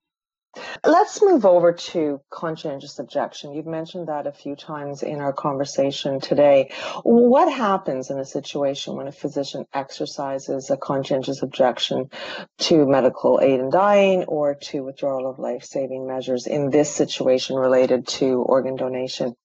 Let's 0.85 1.21
move 1.21 1.45
over 1.45 1.73
to 1.73 2.21
conscientious 2.29 2.99
objection. 2.99 3.53
You've 3.53 3.65
mentioned 3.65 4.07
that 4.07 4.27
a 4.27 4.31
few 4.31 4.55
times 4.55 5.01
in 5.01 5.19
our 5.19 5.33
conversation 5.33 6.19
today. 6.19 6.71
What 7.03 7.51
happens 7.51 8.09
in 8.09 8.19
a 8.19 8.25
situation 8.25 8.95
when 8.95 9.07
a 9.07 9.11
physician 9.11 9.65
exercises 9.73 10.69
a 10.69 10.77
conscientious 10.77 11.41
objection 11.41 12.09
to 12.59 12.85
medical 12.85 13.39
aid 13.41 13.59
in 13.59 13.69
dying 13.69 14.25
or 14.25 14.55
to 14.55 14.83
withdrawal 14.83 15.29
of 15.29 15.39
life 15.39 15.63
saving 15.63 16.05
measures 16.05 16.47
in 16.47 16.69
this 16.69 16.93
situation 16.93 17.55
related 17.55 18.07
to 18.19 18.41
organ 18.41 18.75
donation? 18.75 19.35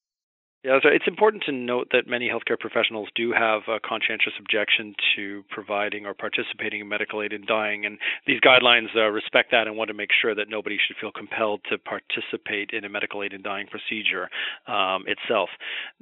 Yeah, 0.64 0.80
so 0.82 0.88
it's 0.88 1.06
important 1.06 1.44
to 1.44 1.52
note 1.52 1.90
that 1.92 2.08
many 2.08 2.28
healthcare 2.28 2.58
professionals 2.58 3.08
do 3.14 3.30
have 3.30 3.62
a 3.68 3.78
conscientious 3.78 4.32
objection 4.40 4.92
to 5.14 5.44
providing 5.50 6.04
or 6.04 6.14
participating 6.14 6.80
in 6.80 6.88
medical 6.88 7.22
aid 7.22 7.32
in 7.32 7.46
dying, 7.46 7.86
and 7.86 7.96
these 8.26 8.40
guidelines 8.40 8.88
uh, 8.96 9.06
respect 9.06 9.52
that 9.52 9.68
and 9.68 9.76
want 9.76 9.86
to 9.86 9.94
make 9.94 10.10
sure 10.20 10.34
that 10.34 10.48
nobody 10.48 10.76
should 10.84 10.96
feel 11.00 11.12
compelled 11.12 11.60
to 11.70 11.78
participate 11.78 12.70
in 12.72 12.84
a 12.84 12.88
medical 12.88 13.22
aid 13.22 13.34
in 13.34 13.40
dying 13.40 13.68
procedure 13.68 14.28
um, 14.66 15.04
itself. 15.06 15.48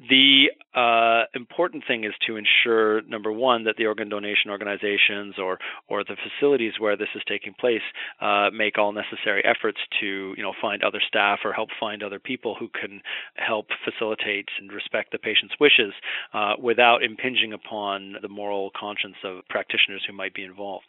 The 0.09 0.47
uh, 0.75 1.25
important 1.35 1.85
thing 1.87 2.05
is 2.05 2.14
to 2.27 2.37
ensure, 2.37 3.03
number 3.03 3.33
one, 3.33 3.64
that 3.64 3.77
the 3.77 3.85
organ 3.85 4.09
donation 4.09 4.51
organizations 4.51 5.35
or 5.38 5.59
or 5.87 6.03
the 6.03 6.16
facilities 6.16 6.73
where 6.79 6.97
this 6.97 7.09
is 7.14 7.21
taking 7.29 7.53
place 7.61 7.85
uh, 8.23 8.49
make 8.55 8.79
all 8.79 8.92
necessary 8.92 9.45
efforts 9.45 9.79
to, 10.01 10.33
you 10.35 10.42
know, 10.42 10.55
find 10.62 10.83
other 10.83 11.03
staff 11.07 11.40
or 11.45 11.53
help 11.53 11.69
find 11.79 12.03
other 12.03 12.19
people 12.19 12.57
who 12.59 12.69
can 12.69 13.03
help 13.37 13.66
facilitate 13.85 14.45
and 14.59 14.72
respect 14.72 15.12
the 15.12 15.18
patient's 15.18 15.54
wishes 15.61 15.92
uh, 16.32 16.54
without 16.61 17.02
impinging 17.02 17.52
upon 17.52 18.16
the 18.22 18.28
moral 18.28 18.70
conscience 18.78 19.16
of 19.24 19.46
practitioners 19.48 20.02
who 20.06 20.12
might 20.12 20.35
be 20.35 20.42
involved. 20.42 20.87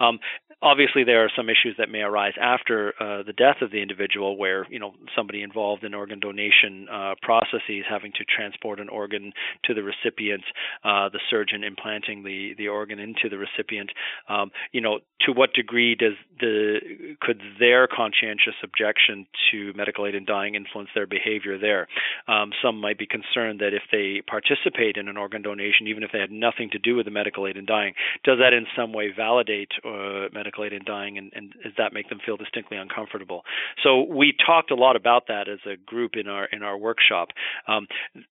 Um, 0.00 0.18
obviously, 0.62 1.04
there 1.04 1.24
are 1.24 1.30
some 1.36 1.48
issues 1.48 1.76
that 1.78 1.90
may 1.90 2.00
arise 2.00 2.34
after 2.40 2.94
uh, 3.00 3.22
the 3.22 3.32
death 3.32 3.56
of 3.62 3.70
the 3.70 3.82
individual, 3.82 4.36
where 4.36 4.66
you 4.70 4.78
know 4.78 4.94
somebody 5.14 5.42
involved 5.42 5.84
in 5.84 5.94
organ 5.94 6.20
donation 6.20 6.86
uh, 6.90 7.14
processes 7.22 7.84
having 7.88 8.12
to 8.12 8.24
transport 8.24 8.80
an 8.80 8.88
organ 8.88 9.32
to 9.64 9.74
the 9.74 9.82
recipient, 9.82 10.44
uh, 10.84 11.08
the 11.08 11.20
surgeon 11.30 11.64
implanting 11.64 12.22
the 12.22 12.54
the 12.58 12.68
organ 12.68 12.98
into 12.98 13.28
the 13.28 13.38
recipient. 13.38 13.90
Um, 14.28 14.50
you 14.72 14.80
know, 14.80 15.00
to 15.20 15.32
what 15.32 15.52
degree 15.52 15.94
does 15.94 16.14
the 16.40 17.16
could 17.20 17.40
their 17.58 17.86
conscientious 17.86 18.54
objection 18.62 19.26
to 19.50 19.72
medical 19.74 20.06
aid 20.06 20.14
in 20.14 20.24
dying 20.24 20.54
influence 20.54 20.90
their 20.94 21.06
behavior 21.06 21.58
there? 21.58 21.88
Um, 22.28 22.52
some 22.62 22.80
might 22.80 22.95
be 22.96 23.06
concerned 23.06 23.60
that 23.60 23.74
if 23.74 23.82
they 23.90 24.22
participate 24.26 24.96
in 24.96 25.08
an 25.08 25.16
organ 25.16 25.42
donation, 25.42 25.86
even 25.86 26.02
if 26.02 26.10
they 26.12 26.18
had 26.18 26.30
nothing 26.30 26.70
to 26.72 26.78
do 26.78 26.96
with 26.96 27.06
the 27.06 27.10
medical 27.10 27.46
aid 27.46 27.56
in 27.56 27.66
dying, 27.66 27.94
does 28.24 28.38
that 28.38 28.52
in 28.52 28.66
some 28.76 28.92
way 28.92 29.10
validate 29.14 29.70
uh, 29.84 30.28
medical 30.32 30.64
aid 30.64 30.72
in 30.72 30.84
dying, 30.84 31.18
and, 31.18 31.32
and 31.34 31.52
does 31.62 31.72
that 31.78 31.92
make 31.92 32.08
them 32.08 32.18
feel 32.24 32.36
distinctly 32.36 32.76
uncomfortable? 32.76 33.42
So 33.82 34.02
we 34.02 34.34
talked 34.44 34.70
a 34.70 34.76
lot 34.76 34.96
about 34.96 35.28
that 35.28 35.48
as 35.48 35.58
a 35.66 35.76
group 35.76 36.12
in 36.14 36.28
our 36.28 36.46
in 36.46 36.62
our 36.62 36.76
workshop. 36.76 37.28
Um, 37.68 37.86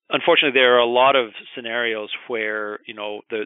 unfortunately, 0.10 0.60
there 0.60 0.76
are 0.76 0.80
a 0.80 0.86
lot 0.86 1.16
of 1.16 1.30
scenarios 1.56 2.10
where 2.28 2.80
you 2.86 2.94
know 2.94 3.22
the 3.30 3.46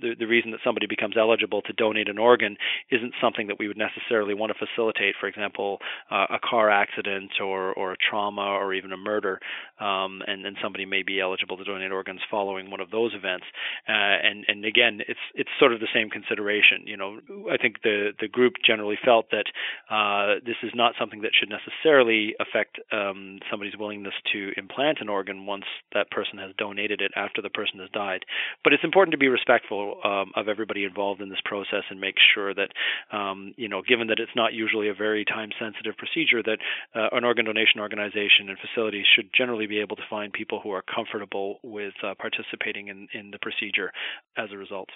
the, 0.00 0.14
the 0.18 0.26
reason 0.26 0.50
that 0.52 0.60
somebody 0.64 0.86
becomes 0.86 1.16
eligible 1.16 1.62
to 1.62 1.72
donate 1.72 2.08
an 2.08 2.18
organ 2.18 2.56
isn't 2.90 3.14
something 3.20 3.48
that 3.48 3.58
we 3.58 3.68
would 3.68 3.76
necessarily 3.76 4.34
want 4.34 4.52
to 4.52 4.66
facilitate. 4.66 5.14
For 5.20 5.26
example, 5.26 5.78
uh, 6.10 6.26
a 6.30 6.38
car 6.38 6.70
accident 6.70 7.32
or, 7.40 7.72
or 7.72 7.92
a 7.92 7.96
trauma 7.96 8.42
or 8.42 8.74
even 8.74 8.92
a 8.92 8.96
murder, 8.96 9.40
um, 9.80 10.22
and 10.26 10.44
then 10.44 10.54
somebody 10.62 10.84
may 10.84 11.02
be 11.02 11.20
eligible 11.20 11.56
to 11.56 11.64
donate 11.64 11.92
organs 11.92 12.20
following 12.30 12.70
one 12.70 12.80
of 12.80 12.90
those 12.90 13.12
events. 13.14 13.46
Uh, 13.88 13.92
and 13.92 14.44
and 14.48 14.64
again, 14.64 15.00
it's 15.06 15.20
it's 15.34 15.50
sort 15.58 15.72
of 15.72 15.80
the 15.80 15.88
same 15.94 16.10
consideration. 16.10 16.82
You 16.86 16.96
know, 16.96 17.18
I 17.50 17.56
think 17.56 17.82
the 17.82 18.12
the 18.20 18.28
group 18.28 18.54
generally 18.64 18.98
felt 19.04 19.26
that 19.30 19.46
uh, 19.90 20.40
this 20.44 20.56
is 20.62 20.72
not 20.74 20.94
something 20.98 21.22
that 21.22 21.32
should 21.38 21.50
necessarily 21.50 22.34
affect 22.40 22.78
um, 22.92 23.38
somebody's 23.50 23.76
willingness 23.78 24.14
to 24.32 24.52
implant 24.56 24.98
an 25.00 25.08
organ 25.08 25.46
once 25.46 25.64
that 25.94 26.10
person 26.10 26.38
has 26.38 26.54
donated 26.58 27.00
it 27.00 27.12
after 27.16 27.42
the 27.42 27.50
person 27.50 27.80
has 27.80 27.90
died. 27.90 28.24
But 28.64 28.72
it's 28.72 28.84
important 28.84 29.12
to 29.12 29.18
be 29.18 29.28
respectful 29.48 29.96
um, 30.04 30.32
of 30.36 30.48
everybody 30.48 30.84
involved 30.84 31.20
in 31.20 31.28
this 31.28 31.40
process 31.44 31.82
and 31.90 32.00
make 32.00 32.16
sure 32.34 32.54
that, 32.54 32.68
um, 33.12 33.54
you 33.56 33.68
know, 33.68 33.82
given 33.86 34.08
that 34.08 34.18
it's 34.18 34.32
not 34.36 34.52
usually 34.52 34.88
a 34.88 34.94
very 34.94 35.24
time 35.24 35.50
sensitive 35.58 35.96
procedure, 35.96 36.42
that 36.42 36.58
uh, 36.94 37.08
an 37.12 37.24
organ 37.24 37.44
donation 37.44 37.80
organization 37.80 38.48
and 38.48 38.58
facilities 38.58 39.06
should 39.14 39.30
generally 39.36 39.66
be 39.66 39.80
able 39.80 39.96
to 39.96 40.02
find 40.10 40.32
people 40.32 40.60
who 40.62 40.70
are 40.70 40.82
comfortable 40.82 41.58
with 41.62 41.94
uh, 42.02 42.14
participating 42.18 42.88
in, 42.88 43.08
in 43.14 43.30
the 43.30 43.38
procedure 43.38 43.90
as 44.36 44.48
a 44.52 44.56
result. 44.56 44.88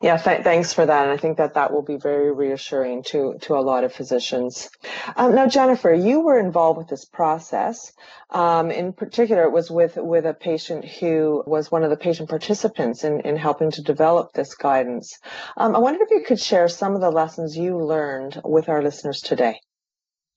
Yeah, 0.00 0.16
th- 0.16 0.42
thanks 0.42 0.72
for 0.72 0.86
that. 0.86 1.04
And 1.04 1.12
I 1.12 1.16
think 1.16 1.38
that 1.38 1.54
that 1.54 1.72
will 1.72 1.82
be 1.82 1.96
very 1.96 2.32
reassuring 2.32 3.02
to, 3.04 3.36
to 3.42 3.54
a 3.54 3.60
lot 3.60 3.84
of 3.84 3.92
physicians. 3.92 4.68
Um, 5.16 5.34
now, 5.34 5.46
Jennifer, 5.46 5.92
you 5.92 6.20
were 6.20 6.38
involved 6.38 6.78
with 6.78 6.88
this 6.88 7.04
process. 7.04 7.92
Um, 8.30 8.70
in 8.70 8.92
particular, 8.92 9.42
it 9.44 9.52
was 9.52 9.70
with, 9.70 9.96
with 9.96 10.26
a 10.26 10.34
patient 10.34 10.84
who 10.84 11.42
was 11.46 11.70
one 11.70 11.84
of 11.84 11.90
the 11.90 11.96
patient 11.96 12.28
participants 12.28 13.04
in, 13.04 13.20
in 13.20 13.36
helping 13.36 13.70
to 13.72 13.82
develop 13.82 14.32
this 14.32 14.54
guidance. 14.54 15.18
Um, 15.56 15.74
I 15.74 15.78
wonder 15.78 16.02
if 16.02 16.10
you 16.10 16.24
could 16.24 16.40
share 16.40 16.68
some 16.68 16.94
of 16.94 17.00
the 17.00 17.10
lessons 17.10 17.56
you 17.56 17.78
learned 17.78 18.40
with 18.44 18.68
our 18.68 18.82
listeners 18.82 19.20
today. 19.20 19.60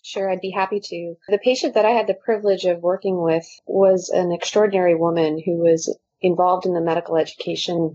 Sure, 0.02 0.30
I'd 0.30 0.41
be 0.41 0.52
happy 0.52 0.80
to. 0.80 1.15
The 1.28 1.39
patient 1.39 1.73
that 1.73 1.86
I 1.86 1.89
had 1.89 2.08
the 2.08 2.13
privilege 2.13 2.63
of 2.65 2.82
working 2.82 3.21
with 3.21 3.45
was 3.65 4.10
an 4.10 4.32
extraordinary 4.32 4.95
woman 4.95 5.41
who 5.43 5.58
was 5.58 5.93
involved 6.21 6.65
in 6.65 6.73
the 6.73 6.82
medical 6.82 7.17
education 7.17 7.93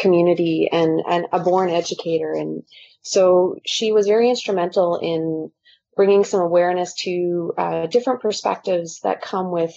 community 0.00 0.68
and, 0.72 1.00
and 1.08 1.26
a 1.32 1.40
born 1.40 1.70
educator. 1.70 2.32
And 2.32 2.64
so 3.02 3.56
she 3.64 3.92
was 3.92 4.06
very 4.06 4.28
instrumental 4.28 4.98
in 5.00 5.50
bringing 5.94 6.24
some 6.24 6.40
awareness 6.40 6.94
to 6.94 7.52
uh, 7.56 7.86
different 7.86 8.20
perspectives 8.20 9.00
that 9.00 9.22
come 9.22 9.50
with 9.50 9.74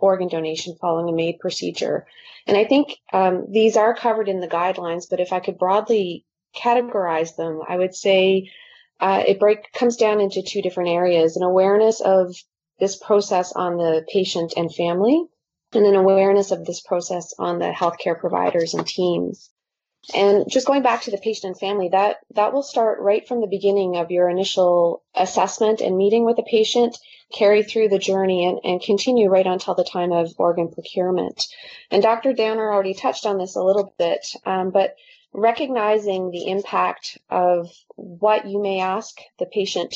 organ 0.00 0.28
donation 0.28 0.76
following 0.80 1.12
a 1.12 1.16
MAID 1.16 1.38
procedure. 1.38 2.06
And 2.46 2.56
I 2.56 2.64
think 2.64 2.96
um, 3.12 3.46
these 3.50 3.76
are 3.76 3.94
covered 3.94 4.28
in 4.28 4.40
the 4.40 4.48
guidelines, 4.48 5.04
but 5.08 5.20
if 5.20 5.32
I 5.32 5.40
could 5.40 5.58
broadly 5.58 6.24
categorize 6.56 7.36
them, 7.36 7.60
I 7.68 7.76
would 7.76 7.94
say 7.94 8.50
uh, 9.00 9.22
it 9.26 9.38
break 9.38 9.72
comes 9.72 9.96
down 9.96 10.20
into 10.20 10.42
two 10.42 10.62
different 10.62 10.90
areas: 10.90 11.36
an 11.36 11.42
awareness 11.42 12.00
of 12.00 12.34
this 12.78 12.96
process 12.96 13.52
on 13.52 13.76
the 13.76 14.04
patient 14.12 14.54
and 14.56 14.74
family, 14.74 15.24
and 15.72 15.86
an 15.86 15.94
awareness 15.94 16.50
of 16.50 16.64
this 16.64 16.80
process 16.80 17.32
on 17.38 17.58
the 17.58 17.70
healthcare 17.70 18.18
providers 18.18 18.74
and 18.74 18.86
teams. 18.86 19.50
And 20.14 20.50
just 20.50 20.66
going 20.66 20.82
back 20.82 21.02
to 21.02 21.10
the 21.10 21.18
patient 21.18 21.52
and 21.52 21.60
family, 21.60 21.90
that 21.90 22.16
that 22.34 22.52
will 22.52 22.62
start 22.62 23.00
right 23.00 23.26
from 23.28 23.40
the 23.40 23.46
beginning 23.46 23.96
of 23.96 24.10
your 24.10 24.30
initial 24.30 25.02
assessment 25.14 25.82
and 25.82 25.96
meeting 25.96 26.24
with 26.24 26.36
the 26.36 26.42
patient, 26.42 26.98
carry 27.32 27.62
through 27.62 27.90
the 27.90 27.98
journey 27.98 28.46
and, 28.46 28.60
and 28.64 28.82
continue 28.82 29.28
right 29.28 29.46
until 29.46 29.74
the 29.74 29.84
time 29.84 30.10
of 30.10 30.32
organ 30.38 30.68
procurement. 30.68 31.46
And 31.90 32.02
Dr. 32.02 32.32
Downar 32.32 32.72
already 32.72 32.94
touched 32.94 33.26
on 33.26 33.36
this 33.36 33.56
a 33.56 33.62
little 33.62 33.94
bit, 33.98 34.26
um, 34.46 34.70
but 34.70 34.96
recognizing 35.32 36.30
the 36.30 36.48
impact 36.48 37.18
of 37.28 37.70
what 37.96 38.46
you 38.46 38.60
may 38.60 38.80
ask 38.80 39.16
the 39.38 39.46
patient 39.46 39.94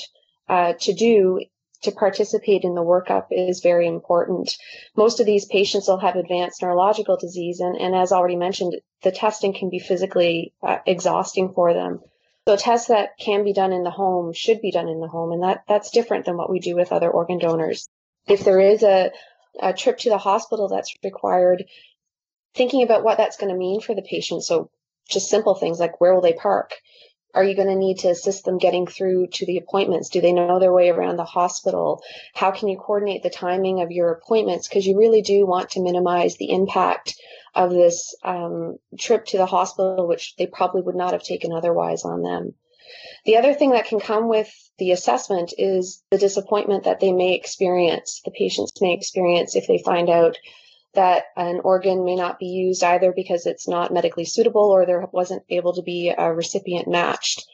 uh, 0.48 0.74
to 0.80 0.92
do 0.92 1.40
to 1.82 1.92
participate 1.92 2.64
in 2.64 2.74
the 2.74 2.82
workup 2.82 3.26
is 3.30 3.60
very 3.60 3.86
important. 3.86 4.56
Most 4.96 5.20
of 5.20 5.26
these 5.26 5.44
patients 5.44 5.88
will 5.88 5.98
have 5.98 6.16
advanced 6.16 6.62
neurological 6.62 7.16
disease, 7.16 7.60
and, 7.60 7.76
and 7.76 7.94
as 7.94 8.12
already 8.12 8.36
mentioned, 8.36 8.76
the 9.02 9.12
testing 9.12 9.52
can 9.52 9.70
be 9.70 9.78
physically 9.78 10.54
uh, 10.62 10.78
exhausting 10.86 11.52
for 11.52 11.74
them. 11.74 12.00
So 12.46 12.56
tests 12.56 12.88
that 12.88 13.16
can 13.18 13.44
be 13.44 13.52
done 13.52 13.72
in 13.72 13.84
the 13.84 13.90
home 13.90 14.32
should 14.32 14.60
be 14.60 14.70
done 14.70 14.88
in 14.88 15.00
the 15.00 15.08
home, 15.08 15.32
and 15.32 15.42
that, 15.42 15.64
that's 15.68 15.90
different 15.90 16.24
than 16.26 16.36
what 16.36 16.50
we 16.50 16.60
do 16.60 16.74
with 16.74 16.92
other 16.92 17.10
organ 17.10 17.38
donors. 17.38 17.88
If 18.26 18.44
there 18.44 18.60
is 18.60 18.82
a, 18.82 19.12
a 19.60 19.72
trip 19.72 19.98
to 19.98 20.10
the 20.10 20.18
hospital 20.18 20.68
that's 20.68 20.94
required, 21.02 21.64
thinking 22.54 22.82
about 22.82 23.04
what 23.04 23.18
that's 23.18 23.36
going 23.36 23.52
to 23.52 23.58
mean 23.58 23.80
for 23.80 23.94
the 23.94 24.02
patient. 24.02 24.44
So 24.44 24.70
just 25.08 25.28
simple 25.28 25.54
things 25.54 25.80
like 25.80 26.00
where 26.00 26.14
will 26.14 26.22
they 26.22 26.32
park? 26.32 26.72
Are 27.34 27.44
you 27.44 27.56
going 27.56 27.68
to 27.68 27.74
need 27.74 27.98
to 28.00 28.08
assist 28.08 28.44
them 28.44 28.58
getting 28.58 28.86
through 28.86 29.28
to 29.28 29.46
the 29.46 29.58
appointments? 29.58 30.08
Do 30.08 30.20
they 30.20 30.32
know 30.32 30.58
their 30.58 30.72
way 30.72 30.88
around 30.88 31.16
the 31.16 31.24
hospital? 31.24 32.02
How 32.34 32.50
can 32.52 32.68
you 32.68 32.78
coordinate 32.78 33.22
the 33.22 33.30
timing 33.30 33.82
of 33.82 33.90
your 33.90 34.12
appointments? 34.12 34.68
Because 34.68 34.86
you 34.86 34.98
really 34.98 35.22
do 35.22 35.46
want 35.46 35.70
to 35.70 35.82
minimize 35.82 36.36
the 36.36 36.50
impact 36.50 37.14
of 37.54 37.70
this 37.70 38.14
um, 38.22 38.78
trip 38.98 39.26
to 39.26 39.36
the 39.36 39.46
hospital, 39.46 40.06
which 40.06 40.34
they 40.36 40.46
probably 40.46 40.82
would 40.82 40.96
not 40.96 41.12
have 41.12 41.22
taken 41.22 41.52
otherwise 41.52 42.04
on 42.04 42.22
them. 42.22 42.54
The 43.24 43.36
other 43.36 43.54
thing 43.54 43.70
that 43.70 43.86
can 43.86 44.00
come 44.00 44.28
with 44.28 44.52
the 44.78 44.92
assessment 44.92 45.54
is 45.56 46.02
the 46.10 46.18
disappointment 46.18 46.84
that 46.84 47.00
they 47.00 47.12
may 47.12 47.34
experience, 47.34 48.20
the 48.24 48.30
patients 48.30 48.80
may 48.80 48.92
experience 48.92 49.56
if 49.56 49.66
they 49.66 49.78
find 49.78 50.10
out 50.10 50.36
that 50.94 51.24
an 51.36 51.60
organ 51.64 52.04
may 52.04 52.16
not 52.16 52.38
be 52.38 52.46
used 52.46 52.82
either 52.82 53.12
because 53.12 53.46
it's 53.46 53.68
not 53.68 53.92
medically 53.92 54.24
suitable 54.24 54.70
or 54.70 54.86
there 54.86 55.06
wasn't 55.12 55.42
able 55.48 55.74
to 55.74 55.82
be 55.82 56.12
a 56.16 56.32
recipient 56.32 56.88
matched. 56.88 57.46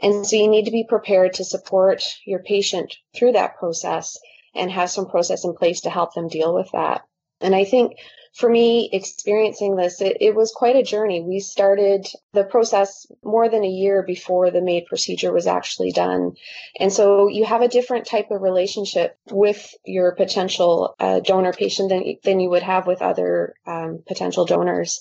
And 0.00 0.26
so 0.26 0.36
you 0.36 0.48
need 0.48 0.66
to 0.66 0.70
be 0.70 0.84
prepared 0.88 1.34
to 1.34 1.44
support 1.44 2.02
your 2.24 2.40
patient 2.40 2.94
through 3.16 3.32
that 3.32 3.56
process 3.56 4.16
and 4.54 4.70
have 4.70 4.90
some 4.90 5.06
process 5.06 5.44
in 5.44 5.54
place 5.54 5.80
to 5.82 5.90
help 5.90 6.14
them 6.14 6.28
deal 6.28 6.54
with 6.54 6.70
that. 6.72 7.02
And 7.40 7.54
I 7.54 7.64
think 7.64 7.92
for 8.38 8.48
me, 8.48 8.88
experiencing 8.92 9.74
this, 9.74 10.00
it, 10.00 10.16
it, 10.20 10.32
was 10.32 10.52
quite 10.54 10.76
a 10.76 10.82
journey. 10.84 11.20
We 11.20 11.40
started 11.40 12.06
the 12.32 12.44
process 12.44 13.04
more 13.24 13.48
than 13.48 13.64
a 13.64 13.68
year 13.68 14.04
before 14.04 14.52
the 14.52 14.60
MAID 14.60 14.86
procedure 14.86 15.32
was 15.32 15.48
actually 15.48 15.90
done. 15.90 16.36
And 16.78 16.92
so 16.92 17.26
you 17.26 17.44
have 17.44 17.62
a 17.62 17.68
different 17.68 18.06
type 18.06 18.30
of 18.30 18.40
relationship 18.40 19.18
with 19.28 19.74
your 19.84 20.14
potential 20.14 20.94
uh, 21.00 21.18
donor 21.18 21.52
patient 21.52 21.88
than, 21.88 22.14
than 22.22 22.38
you 22.38 22.48
would 22.50 22.62
have 22.62 22.86
with 22.86 23.02
other 23.02 23.54
um, 23.66 24.04
potential 24.06 24.44
donors. 24.44 25.00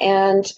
And 0.00 0.50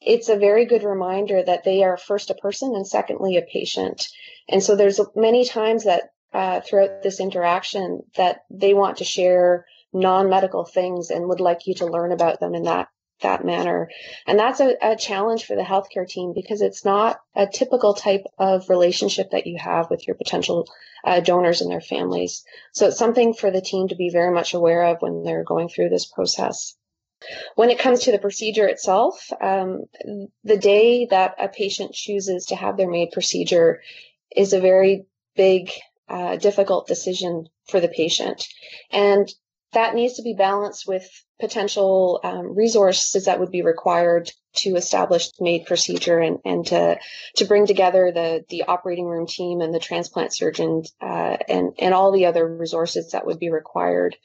it's 0.00 0.28
a 0.28 0.36
very 0.36 0.66
good 0.66 0.84
reminder 0.84 1.42
that 1.42 1.64
they 1.64 1.82
are 1.82 1.96
first 1.96 2.30
a 2.30 2.34
person 2.34 2.76
and 2.76 2.86
secondly 2.86 3.38
a 3.38 3.42
patient. 3.42 4.06
And 4.48 4.62
so 4.62 4.76
there's 4.76 5.00
many 5.16 5.44
times 5.44 5.82
that 5.82 6.12
uh, 6.32 6.60
throughout 6.60 7.02
this 7.02 7.18
interaction 7.18 8.02
that 8.16 8.44
they 8.50 8.72
want 8.72 8.98
to 8.98 9.04
share 9.04 9.66
non-medical 9.92 10.64
things 10.64 11.10
and 11.10 11.28
would 11.28 11.40
like 11.40 11.66
you 11.66 11.74
to 11.74 11.86
learn 11.86 12.12
about 12.12 12.40
them 12.40 12.54
in 12.54 12.64
that 12.64 12.88
that 13.20 13.44
manner. 13.44 13.90
And 14.26 14.38
that's 14.38 14.60
a, 14.60 14.76
a, 14.82 14.96
challenge 14.96 15.44
for 15.44 15.54
the 15.54 15.62
healthcare 15.62 16.08
team 16.08 16.32
because 16.34 16.62
it's 16.62 16.84
not 16.84 17.20
a 17.34 17.46
typical 17.46 17.94
type 17.94 18.24
of 18.38 18.68
relationship 18.68 19.30
that 19.32 19.46
you 19.46 19.58
have 19.58 19.90
with 19.90 20.06
your 20.06 20.16
potential 20.16 20.68
uh, 21.04 21.20
donors 21.20 21.60
and 21.60 21.70
their 21.70 21.80
families. 21.80 22.44
So 22.72 22.88
it's 22.88 22.98
something 22.98 23.34
for 23.34 23.50
the 23.50 23.60
team 23.60 23.88
to 23.88 23.94
be 23.94 24.10
very 24.10 24.32
much 24.32 24.54
aware 24.54 24.84
of 24.84 25.00
when 25.00 25.22
they're 25.22 25.44
going 25.44 25.68
through 25.68 25.90
this 25.90 26.06
process. 26.06 26.76
When 27.54 27.68
it 27.68 27.78
comes 27.78 28.00
to 28.00 28.12
the 28.12 28.18
procedure 28.18 28.66
itself, 28.66 29.30
um, 29.42 29.84
the 30.42 30.56
day 30.56 31.04
that 31.06 31.34
a 31.38 31.48
patient 31.48 31.92
chooses 31.92 32.46
to 32.46 32.56
have 32.56 32.76
their 32.76 32.88
MAID 32.88 33.10
procedure 33.12 33.82
is 34.34 34.52
a 34.54 34.60
very 34.60 35.04
big, 35.36 35.70
uh, 36.08 36.36
difficult 36.36 36.86
decision 36.86 37.46
for 37.68 37.80
the 37.80 37.88
patient. 37.88 38.46
And 38.90 39.28
that 39.72 39.94
needs 39.94 40.14
to 40.14 40.22
be 40.22 40.34
balanced 40.34 40.86
with 40.86 41.08
potential 41.38 42.20
um, 42.24 42.56
resources 42.56 43.24
that 43.24 43.38
would 43.38 43.50
be 43.50 43.62
required 43.62 44.30
to 44.52 44.74
establish 44.74 45.30
the 45.30 45.44
MAID 45.44 45.66
procedure 45.66 46.18
and, 46.18 46.38
and 46.44 46.66
to, 46.66 46.98
to 47.36 47.44
bring 47.44 47.66
together 47.66 48.10
the, 48.12 48.44
the 48.48 48.64
operating 48.64 49.06
room 49.06 49.26
team 49.26 49.60
and 49.60 49.72
the 49.72 49.78
transplant 49.78 50.34
surgeon 50.34 50.82
uh, 51.00 51.36
and, 51.48 51.72
and 51.78 51.94
all 51.94 52.12
the 52.12 52.26
other 52.26 52.56
resources 52.56 53.12
that 53.12 53.26
would 53.26 53.38
be 53.38 53.50
required. 53.50 54.16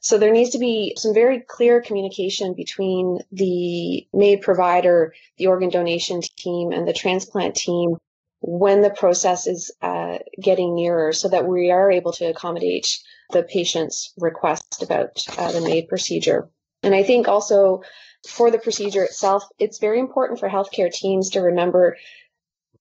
So 0.00 0.18
there 0.18 0.32
needs 0.32 0.50
to 0.50 0.58
be 0.58 0.94
some 0.96 1.14
very 1.14 1.40
clear 1.40 1.80
communication 1.80 2.54
between 2.54 3.20
the 3.30 4.06
MAID 4.12 4.42
provider, 4.42 5.14
the 5.38 5.46
organ 5.46 5.70
donation 5.70 6.20
team, 6.36 6.72
and 6.72 6.86
the 6.86 6.92
transplant 6.92 7.54
team 7.54 7.96
when 8.40 8.82
the 8.82 8.90
process 8.90 9.46
is 9.46 9.72
uh, 9.82 10.18
getting 10.40 10.74
nearer 10.74 11.12
so 11.12 11.28
that 11.28 11.46
we 11.46 11.70
are 11.70 11.90
able 11.90 12.12
to 12.12 12.24
accommodate 12.26 12.98
the 13.32 13.42
patient's 13.42 14.12
request 14.18 14.82
about 14.82 15.24
uh, 15.38 15.52
the 15.52 15.60
MAID 15.60 15.88
procedure. 15.88 16.48
And 16.82 16.94
I 16.94 17.02
think 17.02 17.28
also 17.28 17.82
for 18.26 18.50
the 18.50 18.58
procedure 18.58 19.02
itself, 19.02 19.44
it's 19.58 19.78
very 19.78 19.98
important 19.98 20.40
for 20.40 20.48
healthcare 20.48 20.92
teams 20.92 21.30
to 21.30 21.40
remember 21.40 21.96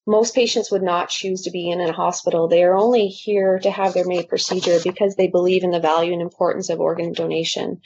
most 0.07 0.33
patients 0.33 0.71
would 0.71 0.81
not 0.81 1.09
choose 1.09 1.43
to 1.43 1.51
be 1.51 1.69
in 1.69 1.79
a 1.79 1.91
hospital. 1.91 2.47
They 2.47 2.63
are 2.63 2.75
only 2.75 3.07
here 3.07 3.59
to 3.59 3.69
have 3.69 3.93
their 3.93 4.05
MAID 4.05 4.29
procedure 4.29 4.79
because 4.83 5.15
they 5.15 5.27
believe 5.27 5.63
in 5.63 5.71
the 5.71 5.79
value 5.79 6.13
and 6.13 6.21
importance 6.21 6.69
of 6.69 6.79
organ 6.79 7.13
donation. 7.13 7.81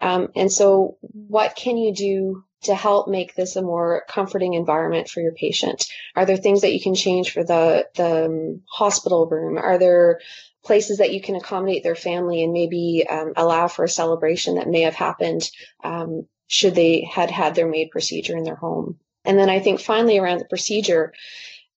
Um, 0.00 0.28
and 0.34 0.50
so, 0.50 0.98
what 1.00 1.54
can 1.54 1.76
you 1.76 1.94
do 1.94 2.44
to 2.62 2.74
help 2.74 3.08
make 3.08 3.34
this 3.34 3.56
a 3.56 3.62
more 3.62 4.04
comforting 4.08 4.54
environment 4.54 5.08
for 5.08 5.20
your 5.20 5.32
patient? 5.32 5.86
Are 6.16 6.26
there 6.26 6.36
things 6.36 6.62
that 6.62 6.72
you 6.72 6.80
can 6.80 6.94
change 6.94 7.32
for 7.32 7.44
the, 7.44 7.86
the 7.94 8.26
um, 8.26 8.62
hospital 8.68 9.26
room? 9.26 9.56
Are 9.58 9.78
there 9.78 10.20
places 10.64 10.98
that 10.98 11.12
you 11.12 11.20
can 11.20 11.36
accommodate 11.36 11.82
their 11.82 11.94
family 11.94 12.42
and 12.42 12.52
maybe 12.52 13.04
um, 13.08 13.32
allow 13.36 13.68
for 13.68 13.84
a 13.84 13.88
celebration 13.88 14.56
that 14.56 14.68
may 14.68 14.82
have 14.82 14.94
happened 14.94 15.50
um, 15.82 16.26
should 16.46 16.74
they 16.74 17.08
had 17.10 17.30
had 17.30 17.54
their 17.54 17.66
MAID 17.66 17.90
procedure 17.90 18.36
in 18.36 18.44
their 18.44 18.56
home? 18.56 18.98
And 19.24 19.38
then 19.38 19.48
I 19.48 19.60
think 19.60 19.80
finally 19.80 20.18
around 20.18 20.38
the 20.38 20.44
procedure, 20.44 21.12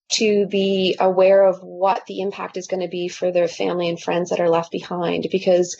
to 0.07 0.45
be 0.47 0.95
aware 0.99 1.45
of 1.45 1.63
what 1.63 2.05
the 2.05 2.21
impact 2.21 2.57
is 2.57 2.67
going 2.67 2.81
to 2.81 2.87
be 2.87 3.07
for 3.07 3.31
their 3.31 3.47
family 3.47 3.89
and 3.89 3.99
friends 3.99 4.29
that 4.29 4.39
are 4.39 4.49
left 4.49 4.71
behind 4.71 5.27
because 5.31 5.75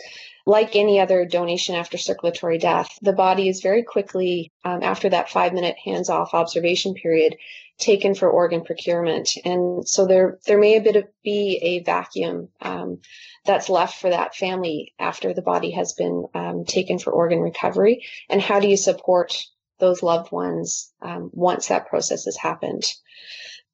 like 0.48 0.76
any 0.76 1.00
other 1.00 1.26
donation 1.26 1.76
after 1.76 1.98
circulatory 1.98 2.58
death, 2.58 2.98
the 3.02 3.14
body 3.14 3.50
is 3.50 3.62
very 3.62 3.84
quickly, 3.84 4.52
um, 4.64 4.84
after 4.84 5.10
that 5.10 5.30
five 5.30 5.54
minute 5.54 5.76
hands 5.84 6.10
off 6.10 6.34
observation 6.34 6.94
period, 6.94 7.36
taken 7.78 8.16
for 8.16 8.30
organ 8.30 8.64
procurement. 8.64 9.32
And 9.44 9.88
so 9.88 10.06
there, 10.06 10.40
there 10.46 10.58
may 10.58 10.78
a 10.78 10.82
bit 10.82 10.96
of 10.96 11.06
be 11.24 11.60
a 11.62 11.84
vacuum 11.84 12.50
um, 12.62 13.00
that's 13.46 13.70
left 13.70 14.00
for 14.00 14.10
that 14.10 14.36
family 14.36 14.94
after 15.00 15.34
the 15.34 15.42
body 15.42 15.72
has 15.72 15.94
been 15.94 16.26
um, 16.34 16.66
taken 16.66 17.00
for 17.00 17.12
organ 17.12 17.40
recovery. 17.40 18.06
And 18.30 18.42
how 18.42 18.60
do 18.60 18.68
you 18.68 18.78
support 18.78 19.44
those 19.80 20.02
loved 20.02 20.32
ones 20.32 20.92
um, 21.02 21.30
once 21.34 21.68
that 21.68 21.88
process 21.88 22.26
has 22.26 22.38
happened? 22.38 22.84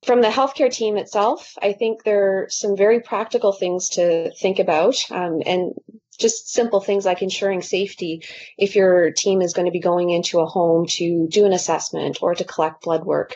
From 0.03 0.21
the 0.21 0.29
healthcare 0.29 0.73
team 0.73 0.97
itself, 0.97 1.55
I 1.61 1.73
think 1.73 2.03
there 2.03 2.43
are 2.43 2.49
some 2.49 2.75
very 2.75 3.01
practical 3.01 3.51
things 3.51 3.89
to 3.89 4.31
think 4.31 4.57
about. 4.57 4.95
Um, 5.11 5.43
and 5.45 5.73
just 6.21 6.49
simple 6.49 6.79
things 6.79 7.05
like 7.05 7.21
ensuring 7.21 7.61
safety 7.61 8.23
if 8.57 8.75
your 8.75 9.11
team 9.11 9.41
is 9.41 9.53
going 9.53 9.65
to 9.65 9.71
be 9.71 9.79
going 9.79 10.09
into 10.09 10.39
a 10.39 10.45
home 10.45 10.85
to 10.85 11.27
do 11.29 11.45
an 11.45 11.53
assessment 11.53 12.19
or 12.21 12.35
to 12.35 12.43
collect 12.43 12.83
blood 12.83 13.03
work. 13.03 13.35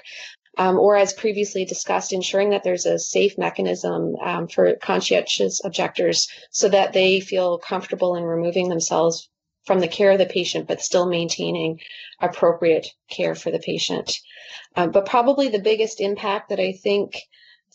Um, 0.57 0.79
or 0.79 0.95
as 0.95 1.13
previously 1.13 1.65
discussed, 1.65 2.13
ensuring 2.13 2.51
that 2.51 2.63
there's 2.63 2.85
a 2.85 2.97
safe 2.97 3.37
mechanism 3.37 4.15
um, 4.23 4.47
for 4.47 4.75
conscientious 4.75 5.61
objectors 5.65 6.29
so 6.49 6.69
that 6.69 6.93
they 6.93 7.19
feel 7.19 7.57
comfortable 7.57 8.15
in 8.15 8.23
removing 8.23 8.69
themselves 8.69 9.29
from 9.65 9.79
the 9.79 9.87
care 9.87 10.11
of 10.11 10.19
the 10.19 10.25
patient, 10.25 10.67
but 10.67 10.81
still 10.81 11.07
maintaining 11.07 11.79
appropriate 12.21 12.87
care 13.09 13.35
for 13.35 13.51
the 13.51 13.59
patient. 13.59 14.19
Um, 14.75 14.91
but 14.91 15.05
probably 15.05 15.49
the 15.49 15.59
biggest 15.59 15.99
impact 15.99 16.49
that 16.49 16.59
I 16.59 16.71
think 16.71 17.17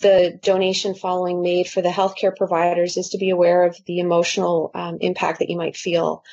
the 0.01 0.39
donation 0.43 0.95
following 0.95 1.43
MAID 1.43 1.69
for 1.69 1.83
the 1.83 1.91
healthcare 1.91 2.35
providers 2.35 2.97
is 2.97 3.11
to 3.11 3.19
be 3.19 3.31
aware 3.31 3.65
of 3.65 3.77
the 3.87 3.99
emotional 3.99 4.71
um, 4.75 4.99
impact 5.01 5.41
that 5.41 5.51
you 5.51 5.57
might 5.57 5.77
feel. 5.77 6.25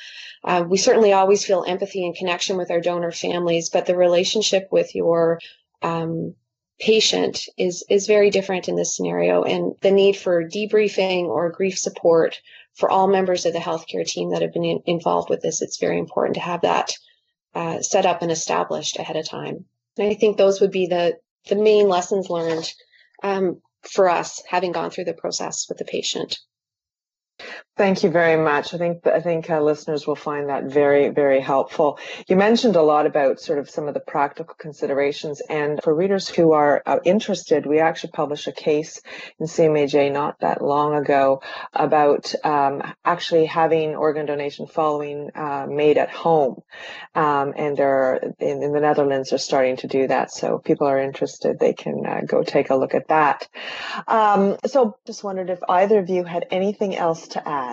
Uh, 0.42 0.64
we 0.66 0.78
certainly 0.78 1.12
always 1.12 1.44
feel 1.44 1.64
empathy 1.66 2.06
and 2.06 2.14
connection 2.14 2.56
with 2.56 2.70
our 2.70 2.80
donor 2.80 3.10
families, 3.10 3.68
but 3.68 3.86
the 3.86 3.96
relationship 3.96 4.68
with 4.70 4.94
your 4.94 5.40
um, 5.82 6.34
patient 6.78 7.46
is 7.56 7.84
is 7.90 8.06
very 8.06 8.30
different 8.30 8.68
in 8.68 8.76
this 8.76 8.96
scenario 8.96 9.42
and 9.42 9.74
the 9.82 9.90
need 9.90 10.16
for 10.16 10.44
debriefing 10.44 11.24
or 11.24 11.50
grief 11.50 11.76
support 11.76 12.40
for 12.74 12.88
all 12.88 13.08
members 13.08 13.44
of 13.44 13.52
the 13.52 13.58
healthcare 13.58 14.06
team 14.06 14.30
that 14.30 14.42
have 14.42 14.52
been 14.52 14.64
in, 14.64 14.80
involved 14.86 15.28
with 15.28 15.40
this 15.40 15.60
it's 15.60 15.78
very 15.78 15.98
important 15.98 16.34
to 16.34 16.40
have 16.40 16.60
that 16.62 16.92
uh, 17.54 17.80
set 17.80 18.06
up 18.06 18.22
and 18.22 18.30
established 18.30 18.98
ahead 18.98 19.16
of 19.16 19.28
time. 19.28 19.64
And 19.98 20.08
i 20.08 20.14
think 20.14 20.36
those 20.36 20.60
would 20.60 20.70
be 20.70 20.86
the 20.86 21.18
the 21.48 21.56
main 21.56 21.88
lessons 21.88 22.30
learned 22.30 22.72
um, 23.22 23.60
for 23.82 24.08
us 24.08 24.42
having 24.48 24.72
gone 24.72 24.90
through 24.90 25.04
the 25.04 25.14
process 25.14 25.66
with 25.68 25.78
the 25.78 25.84
patient 25.84 26.38
Thank 27.78 28.02
you 28.02 28.10
very 28.10 28.36
much. 28.36 28.74
I 28.74 28.78
think 28.78 29.06
I 29.06 29.20
think 29.20 29.48
uh, 29.48 29.60
listeners 29.60 30.04
will 30.04 30.16
find 30.16 30.48
that 30.48 30.64
very 30.64 31.10
very 31.10 31.38
helpful. 31.38 32.00
You 32.26 32.34
mentioned 32.34 32.74
a 32.74 32.82
lot 32.82 33.06
about 33.06 33.38
sort 33.38 33.60
of 33.60 33.70
some 33.70 33.86
of 33.86 33.94
the 33.94 34.00
practical 34.00 34.56
considerations, 34.58 35.40
and 35.48 35.80
for 35.84 35.94
readers 35.94 36.28
who 36.28 36.54
are 36.54 36.82
uh, 36.84 36.98
interested, 37.04 37.66
we 37.66 37.78
actually 37.78 38.10
published 38.10 38.48
a 38.48 38.52
case 38.52 39.00
in 39.38 39.46
CMAJ 39.46 40.12
not 40.12 40.40
that 40.40 40.60
long 40.60 40.96
ago 40.96 41.40
about 41.72 42.34
um, 42.44 42.82
actually 43.04 43.46
having 43.46 43.94
organ 43.94 44.26
donation 44.26 44.66
following 44.66 45.30
uh, 45.36 45.68
MAID 45.70 45.98
at 45.98 46.10
home, 46.10 46.60
um, 47.14 47.54
and 47.56 47.76
there 47.76 48.16
in, 48.40 48.60
in, 48.60 48.72
the 48.72 48.80
Netherlands 48.80 49.32
are 49.32 49.38
starting 49.38 49.76
to 49.76 49.86
do 49.86 50.08
that. 50.08 50.32
So 50.32 50.56
if 50.56 50.64
people 50.64 50.88
are 50.88 50.98
interested, 50.98 51.60
they 51.60 51.74
can 51.74 52.04
uh, 52.04 52.22
go 52.26 52.42
take 52.42 52.70
a 52.70 52.74
look 52.74 52.96
at 52.96 53.06
that. 53.06 53.46
Um, 54.08 54.56
so 54.66 54.96
just 55.06 55.22
wondered 55.22 55.48
if 55.48 55.60
either 55.68 56.00
of 56.00 56.10
you 56.10 56.24
had 56.24 56.44
anything 56.50 56.96
else 56.96 57.28
to 57.28 57.48
add. 57.48 57.67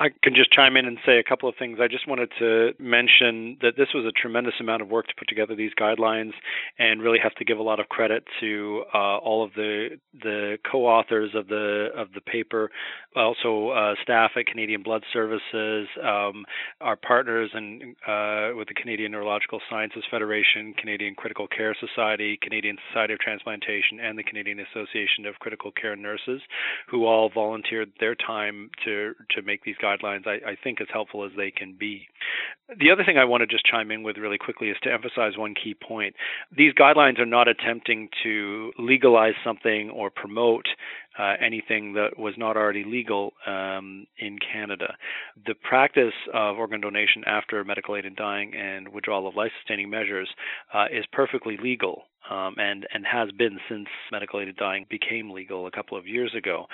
I 0.00 0.08
can 0.22 0.34
just 0.34 0.52
chime 0.52 0.76
in 0.76 0.86
and 0.86 0.98
say 1.06 1.18
a 1.18 1.22
couple 1.22 1.48
of 1.48 1.54
things. 1.56 1.78
I 1.80 1.86
just 1.86 2.08
wanted 2.08 2.30
to 2.40 2.72
mention 2.80 3.58
that 3.62 3.76
this 3.76 3.88
was 3.94 4.04
a 4.04 4.10
tremendous 4.10 4.54
amount 4.58 4.82
of 4.82 4.88
work 4.88 5.06
to 5.06 5.14
put 5.16 5.28
together 5.28 5.54
these 5.54 5.70
guidelines, 5.80 6.32
and 6.80 7.00
really 7.00 7.20
have 7.22 7.34
to 7.36 7.44
give 7.44 7.58
a 7.58 7.62
lot 7.62 7.78
of 7.78 7.88
credit 7.88 8.24
to 8.40 8.82
uh, 8.92 9.18
all 9.18 9.44
of 9.44 9.52
the 9.54 9.90
the 10.12 10.58
co-authors 10.70 11.30
of 11.34 11.46
the 11.46 11.90
of 11.96 12.08
the 12.12 12.20
paper, 12.20 12.70
also 13.14 13.68
uh, 13.68 13.94
staff 14.02 14.32
at 14.36 14.46
Canadian 14.46 14.82
Blood 14.82 15.04
Services, 15.12 15.86
um, 16.02 16.44
our 16.80 16.96
partners 16.96 17.50
and 17.54 17.94
uh, 18.06 18.50
with 18.56 18.66
the 18.66 18.74
Canadian 18.74 19.12
Neurological 19.12 19.60
Sciences 19.70 20.02
Federation, 20.10 20.74
Canadian 20.76 21.14
Critical 21.14 21.46
Care 21.46 21.76
Society, 21.78 22.36
Canadian 22.42 22.76
Society 22.88 23.14
of 23.14 23.20
Transplantation, 23.20 24.00
and 24.02 24.18
the 24.18 24.24
Canadian 24.24 24.58
Association 24.58 25.24
of 25.26 25.36
Critical 25.36 25.70
Care 25.70 25.94
Nurses, 25.94 26.40
who 26.88 27.06
all 27.06 27.30
volunteered 27.32 27.92
their 28.00 28.16
time 28.16 28.70
to 28.84 29.14
to 29.30 29.42
make 29.42 29.62
these 29.62 29.76
guidelines, 29.84 30.26
I, 30.26 30.52
I 30.52 30.56
think, 30.62 30.80
as 30.80 30.88
helpful 30.92 31.24
as 31.24 31.32
they 31.36 31.50
can 31.50 31.76
be. 31.78 32.06
The 32.80 32.90
other 32.90 33.04
thing 33.04 33.18
I 33.18 33.26
want 33.26 33.42
to 33.42 33.46
just 33.46 33.66
chime 33.66 33.90
in 33.90 34.02
with 34.02 34.16
really 34.16 34.38
quickly 34.38 34.68
is 34.68 34.76
to 34.82 34.92
emphasize 34.92 35.36
one 35.36 35.54
key 35.54 35.74
point. 35.74 36.14
These 36.56 36.72
guidelines 36.72 37.18
are 37.18 37.26
not 37.26 37.46
attempting 37.46 38.08
to 38.22 38.72
legalize 38.78 39.34
something 39.44 39.90
or 39.90 40.10
promote 40.10 40.66
uh, 41.18 41.34
anything 41.40 41.92
that 41.94 42.18
was 42.18 42.34
not 42.36 42.56
already 42.56 42.84
legal 42.84 43.32
um, 43.46 44.06
in 44.18 44.38
Canada. 44.38 44.96
The 45.46 45.54
practice 45.54 46.14
of 46.32 46.58
organ 46.58 46.80
donation 46.80 47.22
after 47.26 47.62
medical 47.64 47.96
aid 47.96 48.06
in 48.06 48.14
dying 48.14 48.54
and 48.54 48.88
withdrawal 48.88 49.28
of 49.28 49.36
life 49.36 49.52
sustaining 49.60 49.90
measures 49.90 50.28
uh, 50.72 50.86
is 50.90 51.04
perfectly 51.12 51.56
legal 51.62 52.04
um, 52.30 52.54
and 52.58 52.86
and 52.92 53.04
has 53.06 53.30
been 53.32 53.58
since 53.68 53.86
medical 54.10 54.40
aided 54.40 54.56
dying 54.56 54.86
became 54.88 55.30
legal 55.30 55.66
a 55.66 55.70
couple 55.70 55.98
of 55.98 56.06
years 56.06 56.34
ago. 56.36 56.66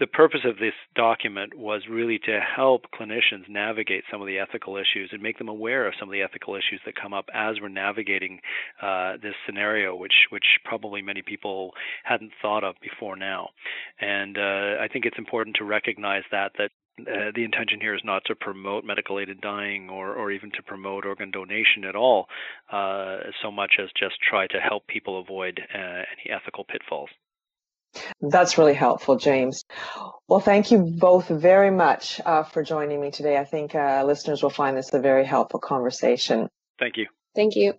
The 0.00 0.06
purpose 0.06 0.40
of 0.44 0.56
this 0.56 0.74
document 0.94 1.54
was 1.56 1.82
really 1.90 2.18
to 2.20 2.40
help 2.40 2.82
clinicians 2.98 3.48
navigate 3.48 4.04
some 4.10 4.20
of 4.20 4.26
the 4.26 4.38
ethical 4.38 4.76
issues 4.76 5.10
and 5.12 5.22
make 5.24 5.38
them 5.38 5.48
aware 5.48 5.86
of 5.88 5.94
some 5.98 6.08
of 6.08 6.12
the 6.12 6.22
ethical 6.22 6.54
issues 6.54 6.80
that 6.84 6.94
come 6.94 7.12
up 7.12 7.26
as 7.34 7.56
we're 7.60 7.68
navigating 7.68 8.40
uh, 8.80 9.14
this 9.22 9.34
scenario, 9.46 9.96
which 9.96 10.18
which 10.30 10.48
probably 10.64 11.02
many 11.02 11.22
people 11.22 11.72
hadn't 12.04 12.32
thought 12.40 12.62
of 12.62 12.74
before 12.80 13.16
now. 13.16 13.48
And 14.00 14.38
uh, 14.38 14.82
I 14.84 14.88
think 14.92 15.04
it's 15.06 15.18
important 15.18 15.56
to 15.56 15.64
recognize 15.64 16.24
that 16.30 16.52
that 16.58 16.70
uh, 17.00 17.32
the 17.34 17.42
intention 17.42 17.80
here 17.80 17.94
is 17.94 18.02
not 18.04 18.22
to 18.26 18.36
promote 18.36 18.84
medical 18.84 19.18
aided 19.18 19.40
dying 19.40 19.90
or, 19.90 20.14
or 20.14 20.30
even 20.30 20.50
to 20.52 20.62
promote 20.62 21.04
organ 21.04 21.30
donation 21.30 21.84
at 21.88 21.96
all, 21.96 22.26
uh, 22.70 23.16
so 23.42 23.50
much 23.50 23.72
as 23.82 23.88
just 23.98 24.14
try 24.30 24.46
to 24.46 24.60
help 24.60 24.86
people 24.86 25.18
avoid 25.18 25.60
uh, 25.74 25.78
any 26.14 26.30
ethical 26.30 26.64
pitfalls. 26.64 27.10
That's 28.20 28.58
really 28.58 28.74
helpful, 28.74 29.16
James. 29.16 29.64
Well, 30.28 30.40
thank 30.40 30.70
you 30.70 30.78
both 30.78 31.28
very 31.28 31.70
much 31.70 32.20
uh, 32.24 32.44
for 32.44 32.62
joining 32.62 33.00
me 33.00 33.10
today. 33.10 33.36
I 33.36 33.44
think 33.44 33.74
uh, 33.74 34.04
listeners 34.06 34.42
will 34.42 34.50
find 34.50 34.76
this 34.76 34.92
a 34.92 35.00
very 35.00 35.24
helpful 35.24 35.60
conversation. 35.60 36.48
Thank 36.78 36.96
you. 36.96 37.06
Thank 37.34 37.56
you. 37.56 37.74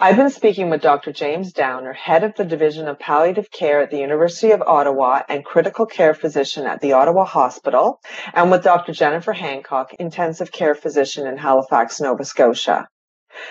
I've 0.00 0.16
been 0.16 0.30
speaking 0.30 0.68
with 0.68 0.82
Dr. 0.82 1.12
James 1.12 1.52
Downar, 1.52 1.94
head 1.94 2.24
of 2.24 2.34
the 2.34 2.44
Division 2.44 2.88
of 2.88 2.98
Palliative 2.98 3.52
Care 3.52 3.82
at 3.82 3.92
the 3.92 4.00
University 4.00 4.50
of 4.50 4.60
Ottawa 4.60 5.22
and 5.28 5.44
critical 5.44 5.86
care 5.86 6.12
physician 6.12 6.66
at 6.66 6.80
the 6.80 6.94
Ottawa 6.94 7.24
Hospital, 7.24 8.00
and 8.34 8.50
with 8.50 8.64
Dr. 8.64 8.92
Jennifer 8.92 9.32
Hancock, 9.32 9.94
intensive 10.00 10.50
care 10.50 10.74
physician 10.74 11.28
in 11.28 11.36
Halifax, 11.36 12.00
Nova 12.00 12.24
Scotia. 12.24 12.88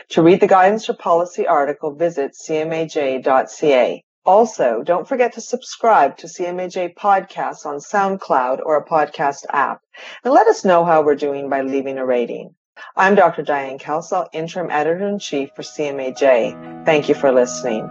To 0.10 0.22
read 0.22 0.42
the 0.42 0.48
guidance 0.48 0.90
or 0.90 0.94
policy 0.94 1.48
article, 1.48 1.96
visit 1.96 2.34
cmaj.ca. 2.34 4.04
Also, 4.26 4.84
don't 4.84 5.08
forget 5.08 5.34
to 5.34 5.42
subscribe 5.42 6.16
to 6.18 6.28
CMAJ 6.28 6.94
podcasts 6.94 7.66
on 7.66 7.80
SoundCloud 7.80 8.60
or 8.64 8.78
a 8.78 8.86
podcast 8.86 9.46
app, 9.50 9.82
and 10.24 10.32
let 10.32 10.46
us 10.46 10.64
know 10.64 10.86
how 10.86 11.02
we're 11.02 11.16
doing 11.16 11.50
by 11.50 11.62
leaving 11.62 11.98
a 11.98 12.06
rating. 12.06 12.54
I'm 12.96 13.16
Dr. 13.16 13.42
Diane 13.42 13.80
Kelsall, 13.80 14.28
Interim 14.32 14.70
Editor 14.70 15.08
in 15.08 15.18
Chief 15.18 15.50
for 15.56 15.64
CMAJ. 15.64 16.86
Thank 16.86 17.10
you 17.10 17.16
for 17.16 17.32
listening. 17.32 17.90